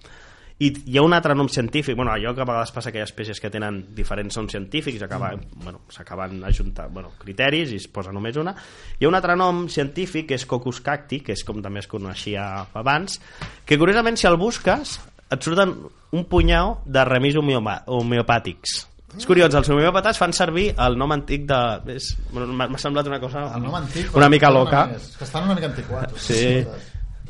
[0.62, 3.02] i hi ha un altre nom científic, bueno, allò que a vegades passa que hi
[3.02, 5.32] ha espècies que tenen diferents noms científics i acaba,
[5.64, 8.54] bueno, s'acaben ajuntant bueno, criteris i es posa només una.
[9.00, 11.90] Hi ha un altre nom científic que és Coccus cacti, que és com també es
[11.90, 12.46] coneixia
[12.78, 13.18] abans,
[13.66, 15.00] que curiosament si el busques
[15.32, 15.74] et surten
[16.12, 18.91] un punyau de remis homeopàtics.
[19.18, 21.60] És curiós, els homeòpates fan servir el nom antic de...
[21.96, 24.14] és- M'ha semblat una cosa El nom antic...
[24.16, 24.86] una mica loca.
[24.92, 26.16] més, Que estan una mica antiquats.
[26.22, 26.64] Sí.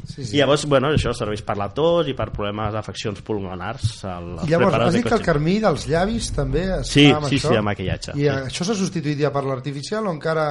[0.06, 0.36] sí, I sí.
[0.36, 3.88] llavors, bueno, això serveix per la tos i per problemes d'afeccions pulmonars.
[4.04, 7.26] El, I llavors, has dit que el carmí dels llavis també es Sí, fa amb
[7.30, 7.48] sí, això?
[7.50, 8.30] sí, de maquillatge, I sí.
[8.30, 10.46] això s'ha substituït ja per l'artificial o encara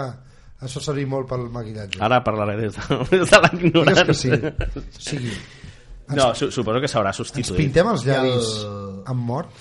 [0.62, 2.00] això servir molt pel maquillatge?
[2.04, 4.06] Ara parlaré des de, des de Digues l'ignorància.
[4.06, 4.82] que sí.
[4.84, 5.34] O sigui,
[6.12, 7.56] No, su suposo que s'haurà ens substituït.
[7.62, 9.52] pintem els llavis el- amb mort?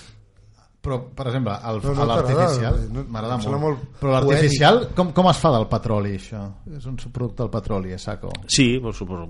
[0.81, 3.59] Però, per exemple, el, No, no a l'artificial no- m'agrada molt.
[3.61, 6.41] molt Però l'artificial, com, com es fa del petroli, això?
[6.75, 8.31] És un subproducte del petroli, és saco.
[8.47, 9.27] Sí, pues, suposo.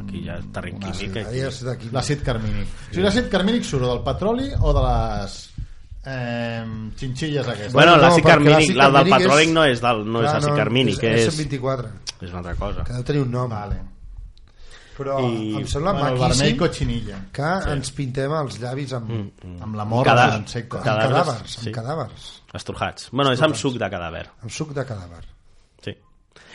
[0.00, 0.74] Aquí ja està ric.
[0.84, 1.90] Ahí és d'aquí.
[1.94, 2.66] L'àcid carmínic.
[2.66, 5.36] O sigui, l'àcid carmínic surt del petroli o de les
[6.06, 6.64] eh,
[6.96, 7.72] xinxilles aquestes?
[7.72, 11.02] Bueno, no, l'àcid carmínic, la del petròlic és- no és, del, no és àcid carmínic,
[11.04, 11.88] és, és, 24
[12.20, 12.82] és una altra cosa.
[12.84, 13.48] que deu tenir un nom.
[13.50, 13.80] Vale.
[14.98, 17.20] Però I- em sembla Bueno, maquíssim cotxinilla.
[17.32, 19.62] que ens pintem els llavis amb, Mm.
[19.62, 20.76] Amb la mort Cada- de l'insecte.
[20.76, 21.68] amb Cadàvers, sí.
[21.68, 23.08] amb cadàvers, Estrujats.
[23.12, 24.26] Bueno, és amb suc de cadàver.
[24.42, 25.22] amb suc de cadàver.
[25.84, 25.94] Sí.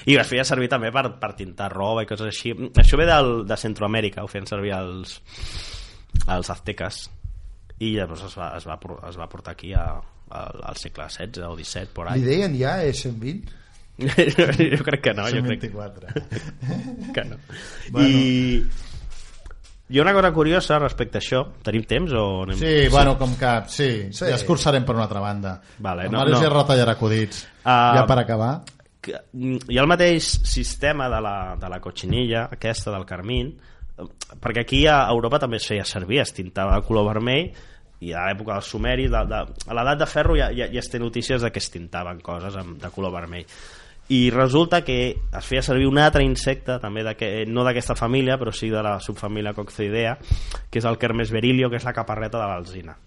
[0.07, 2.51] I es feia servir també per, per tintar roba i coses així.
[2.53, 5.21] Això ve del, de Centroamèrica, ho feien servir els,
[6.27, 7.09] els azteques.
[7.79, 8.77] I llavors es va, es va,
[9.09, 9.85] es va portar aquí a,
[10.29, 13.49] al, al segle XVI o XVII, por Li deien ja E120?
[14.77, 16.07] jo crec que no, jo crec 24.
[17.15, 17.37] que no.
[17.91, 18.09] Bueno.
[18.09, 18.65] I
[19.93, 21.43] hi ha una cosa curiosa respecte a això.
[21.61, 22.57] Tenim temps o anem...
[22.57, 23.51] Sí, bueno, com que...
[23.67, 24.13] Sí, Sí.
[24.23, 24.29] sí.
[24.31, 25.57] ja escurçarem per una altra banda.
[25.77, 26.39] Vale, no, no.
[26.41, 27.43] ja retallarà acudits.
[27.63, 28.53] Ah, ja per acabar.
[29.03, 33.51] que mm, hi ha el mateix sistema de la, de la cotxinilla, aquesta del carmín,
[33.99, 34.07] eh,
[34.39, 37.51] perquè aquí a Europa també es feia servir, es tintava de color vermell
[38.03, 40.89] i a l'època dels sumeris, de, de, a l'edat de ferro ja, ja, ja es
[40.91, 43.45] té notícies de que es tintaven coses amb, de color vermell
[44.10, 48.51] i resulta que es feia servir un altre insecte també que, no d'aquesta família però
[48.51, 50.18] sí de la subfamília Coccidea
[50.70, 52.97] que és el Kermes berilio que és la caparreta de l'alzina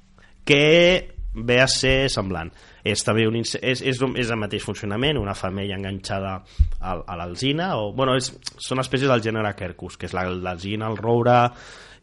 [0.45, 2.49] que ve a ser semblant.
[2.87, 6.39] És també un, és, és, és el mateix funcionament una femella enganxada
[6.81, 10.89] al, a l'alzina o, bueno, és, són espècies del gènere Quercus que és la- l'alzina,
[10.89, 11.51] el roure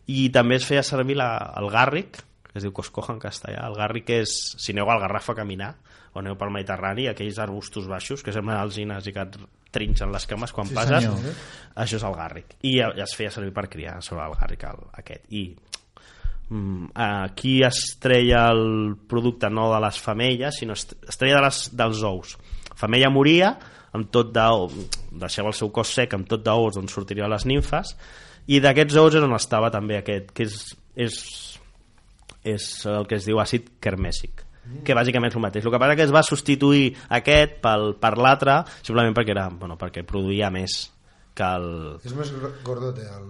[0.06, 2.20] i també es feia servir la, el gàrric
[2.52, 3.64] que es diu coscoja en castellà.
[3.66, 5.72] El gàrric és, si aneu al Garraf a caminar
[6.14, 9.38] o aneu pel Mediterrani, aquells arbustos baixos que semblen alzines i que et
[9.74, 11.38] trinxen les cames quan Sí, passes, senyor.
[11.82, 15.26] això és el gàrric i es feia servir per criar sobre el gàrric el, aquest.
[15.34, 15.44] I
[16.50, 21.48] mm, aquí es treia el producte no de les femelles sinó es es treia de
[21.48, 22.38] les, dels ous.
[22.78, 23.56] Femella moria
[23.94, 24.70] amb tot d'ou
[25.12, 27.96] deixava el seu cos sec amb tot d'ous on sortirien les nimfes
[28.48, 30.56] i d'aquests ous és on estava també aquest que és,
[30.96, 31.20] és,
[32.44, 34.42] és el que es diu àcid kermèsic
[34.86, 35.66] que bàsicament és el mateix.
[35.66, 39.76] El que passa que es va substituir aquest pel, per l'altre simplement perquè, era, bueno,
[39.78, 40.78] perquè produïa més
[41.36, 41.70] que el...
[42.06, 42.32] És més
[42.64, 43.06] gordote.
[43.10, 43.30] El...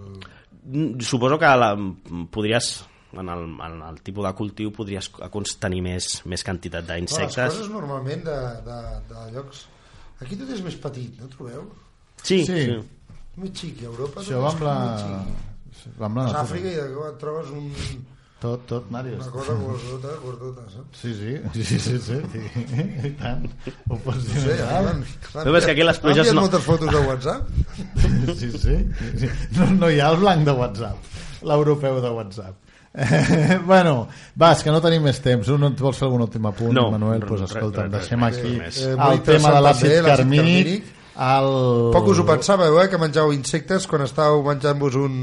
[0.64, 1.72] Mm, Suposo que la,
[2.32, 2.72] podries
[3.14, 5.10] en el, en el tipus de cultiu podries
[5.62, 7.54] tenir més, més quantitat Bueno, les d'insectes.
[7.54, 8.80] coses normalment de, de,
[9.12, 9.66] de llocs...
[10.22, 11.64] Aquí tot és més petit, no trobeu?
[12.22, 12.64] Sí, Sí.
[12.64, 12.76] sí.
[13.42, 14.74] Més xic, a Europa Això va amb la...
[15.98, 16.26] Va amb la.
[16.44, 17.64] Àfrica i de trobes un,
[18.40, 19.22] Tot, tot, Màrius.
[19.22, 20.98] una cosa gordota, gordota, saps?
[21.00, 22.40] Sí, sí, sí, sí, sí, sí.
[23.08, 23.46] I tant.
[23.88, 24.58] Ho pots dir.
[24.60, 24.90] Alt.
[24.90, 25.04] m'han-
[25.34, 27.48] m'han No, és que aquí les pluges no- moltes fotos de WhatsApp.
[28.36, 28.76] Sí, sí.
[29.16, 29.30] sí.
[29.56, 30.96] No, no hi ha el blanc de WhatsApp,
[31.42, 32.54] l'europeu de WhatsApp.
[32.94, 34.08] Eh, bueno,
[34.40, 35.48] va, és que no tenim més temps.
[35.48, 37.24] Un, et vols fer algun últim apunt, No, Manuel?
[37.24, 38.58] Doncs re- escolta, re- re- deixem aquí.
[38.60, 40.12] Eh, el tema de l'àcid carmínic.
[40.12, 40.92] carmínic.
[41.14, 41.50] El...
[41.94, 45.16] Poc us ho pensàveu, eh, que menjàveu insectes quan estàveu menjant-vos un...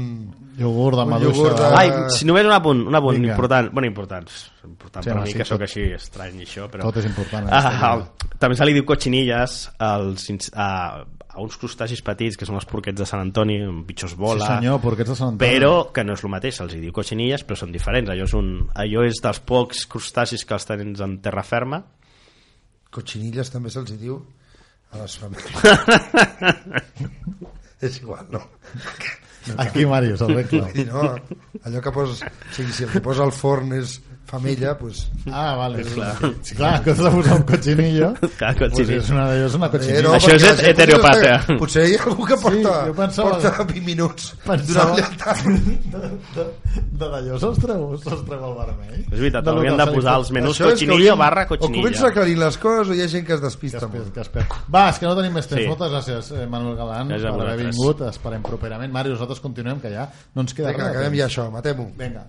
[0.58, 1.36] Iogurt de maduixa.
[1.38, 3.30] iogurt de- Ai, si només un apunt, un apunt Vinga.
[3.32, 4.28] important, bueno, important,
[4.64, 6.82] important Sí, per home, mi, sí, que sóc tot- així estrany i això, però...
[6.82, 10.68] tot és important, en aquesta Ah, també se li diu cotxinilles als, a,
[11.32, 14.44] a uns crustacis petits, que són els porquets de Sant Antoni, amb bitxos bola...
[14.44, 15.48] Sí, senyor, porquets de Sant Antoni.
[15.50, 18.10] Però que no és el mateix, se'ls hi diu cotxinilles, però són diferents.
[18.12, 21.80] Allò és, un, allò és dels pocs crustacis que els tens en terra ferma.
[22.92, 24.20] Cotxinilles també se'ls hi diu
[24.92, 25.64] a les famílies.
[27.80, 28.42] és igual, no?
[29.58, 31.04] Aquí, Màrius, el dir, no,
[31.66, 32.22] allò que poses...
[32.22, 33.98] O sigui, si el que posa al forn és
[34.32, 35.04] femella, pues...
[35.30, 35.82] Ah, vale.
[35.84, 36.16] Clar.
[36.42, 38.14] Sí, clar, que has de posar un cotxinillo.
[38.38, 39.00] Clar, Pues cotxinillo.
[39.02, 40.14] és una, és una Eh, cotxinilla.
[40.16, 41.34] Això és heteropàtia.
[41.46, 46.00] potser, potser hi ha algú que porta, jo pensava- porta 20 minuts Pensava- de,
[46.34, 46.46] de,
[46.98, 48.98] de d'allò se'ls treu, se'ls treu el vermell.
[49.12, 51.42] És veritat, De haurien que de posar els menús Això és que cotxinillo hauríem- barra
[51.44, 52.08] O comença cotxinilla.
[52.08, 54.12] aclarint les coses o hi ha gent que es Que despista es, molt.
[54.14, 54.46] que es perd.
[54.74, 55.62] Va, és que no tenim més temps.
[55.62, 55.68] Sí.
[55.68, 58.00] Moltes gràcies, eh, Manuel Galán, Gràcies per a haver vingut.
[58.08, 58.92] Esperem properament.
[58.92, 60.92] Mari, nosaltres continuem, que ja no ens queda Vinga, res.
[60.92, 61.90] de acabem ja això, matem-ho.
[61.96, 62.26] Vinga.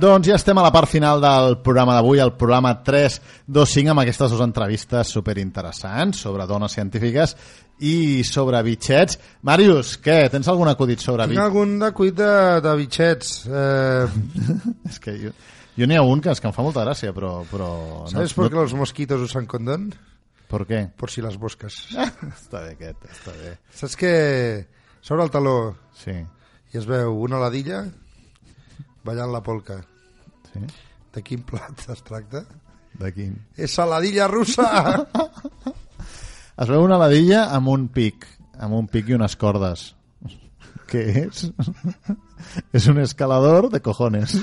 [0.00, 4.32] Doncs ja estem a la part final del programa d'avui, el programa 325, amb aquestes
[4.32, 7.34] dues entrevistes superinteressants sobre dones científiques
[7.80, 9.16] i sobre bitxets.
[9.48, 10.28] Màrius, què?
[10.32, 11.46] Tens algun acudit sobre Tinc bitxets?
[11.48, 13.32] algun acuit de, de bitxets.
[13.48, 14.06] Eh,
[14.92, 15.32] És que jo,
[15.80, 17.40] jo n'hi ha un que, és que em fa molta gràcia, però...
[17.48, 17.72] però
[18.12, 19.90] ¿Sabes por qué los mosquitos usan condón?
[20.50, 20.90] ¿Por qué?
[20.96, 21.76] Por si las moscas.
[21.94, 23.52] està bé aquest, està bé.
[23.70, 24.12] Saps que
[25.00, 25.54] s'obre el taló
[25.96, 26.10] Sí,
[26.74, 27.84] i es veu una ladilla
[29.06, 29.80] ballant la polca.
[30.52, 30.64] sí.
[31.14, 32.44] De quin plat es tracta?
[33.00, 33.32] De quin?
[33.56, 34.66] És saladilla russa!
[36.60, 38.26] Es veu una ladilla amb un pic,
[38.60, 39.88] amb un pic i unes cordes.
[40.90, 41.46] Què és?
[42.76, 44.34] és un escalador de cojones.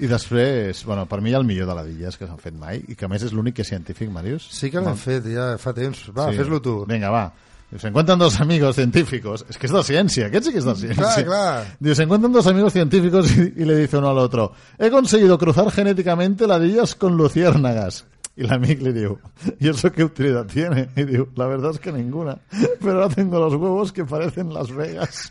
[0.00, 3.04] I després, bueno, per mi el millor de ladilles que s'han fet mai, i que
[3.04, 4.46] a més és l'únic que és científic, Màrius.
[4.50, 6.06] Sí que l'hem fet ja fa temps.
[6.16, 6.38] Va, Sí.
[6.38, 6.86] fes-lo tu.
[6.86, 7.32] Venga, va.
[7.78, 9.46] Se encuentran dos amigos científicos.
[9.48, 11.02] Es que es de ciencia, aquest sí que es de ciencia.
[11.04, 11.76] Clar, clar.
[11.80, 15.38] Dice, se encuentran dos amigos científicos y, y le dice uno al otro, he conseguido
[15.38, 18.04] cruzar genéticamente ladillas con luciérnagas.
[18.34, 19.18] Y el amigo le dijo,
[19.60, 20.88] ¿y eso qué utilidad tiene?
[20.96, 22.38] Y digo, la verdad es que ninguna.
[22.80, 25.30] Pero ahora tengo los huevos que parecen Las Vegas.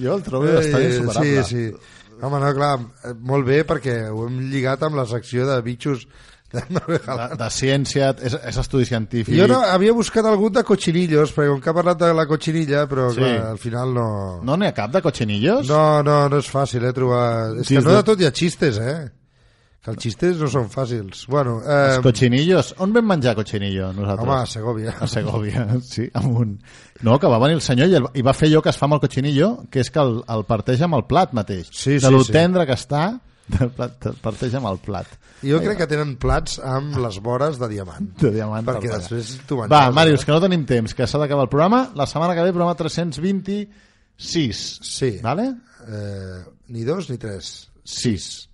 [0.00, 1.44] Jo el trobo bastant Eh, insuperable.
[1.44, 1.92] sí, sí.
[2.22, 6.06] Home, no, clar, eh, molt bé perquè ho hem lligat amb la secció de bitxos
[6.52, 9.34] de De, de ciència, és, és estudi científic.
[9.38, 12.84] Jo no, havia buscat algun de cochinillos, perquè com que ha parlat de la cochinilla,
[12.90, 13.16] però Sí.
[13.22, 14.06] clar, al final no...
[14.44, 15.66] No n'hi ha cap de cochinillos?
[15.66, 17.56] No, no, no és fàcil, eh, trobar...
[17.56, 19.10] És que Dins no de- de tot hi ha xistes, eh?
[19.82, 21.24] Que els xistes no són fàcils.
[21.26, 22.68] Bueno, Els eh, cochinillos.
[22.84, 24.28] On vam menjar cochinillo nosaltres?
[24.28, 24.92] home, a Segovia.
[25.02, 26.52] A Segovia, sí, amb un...
[27.02, 28.86] No, que va venir el senyor i, el, i va fer allò que es fa
[28.86, 31.66] amb el cochinillo, que és que el, el parteix amb el plat mateix.
[31.74, 32.30] Sí, de sí, lo sí.
[32.36, 33.08] tendre que està,
[33.58, 35.18] el, plat, el parteix amb el plat.
[35.42, 38.06] Jo crec que tenen plats amb les vores de diamant.
[38.22, 40.26] De diamant Perquè per després tu Va, menjaràs, Màrius, eh?
[40.28, 41.82] que no tenim temps, que s'ha d'acabar el programa.
[41.98, 44.62] La setmana que ve, programa 326.
[44.94, 45.10] Sí.
[45.26, 45.50] Vale?
[45.88, 46.38] Eh,
[46.70, 47.66] ni dos ni tres.
[47.82, 48.51] 6.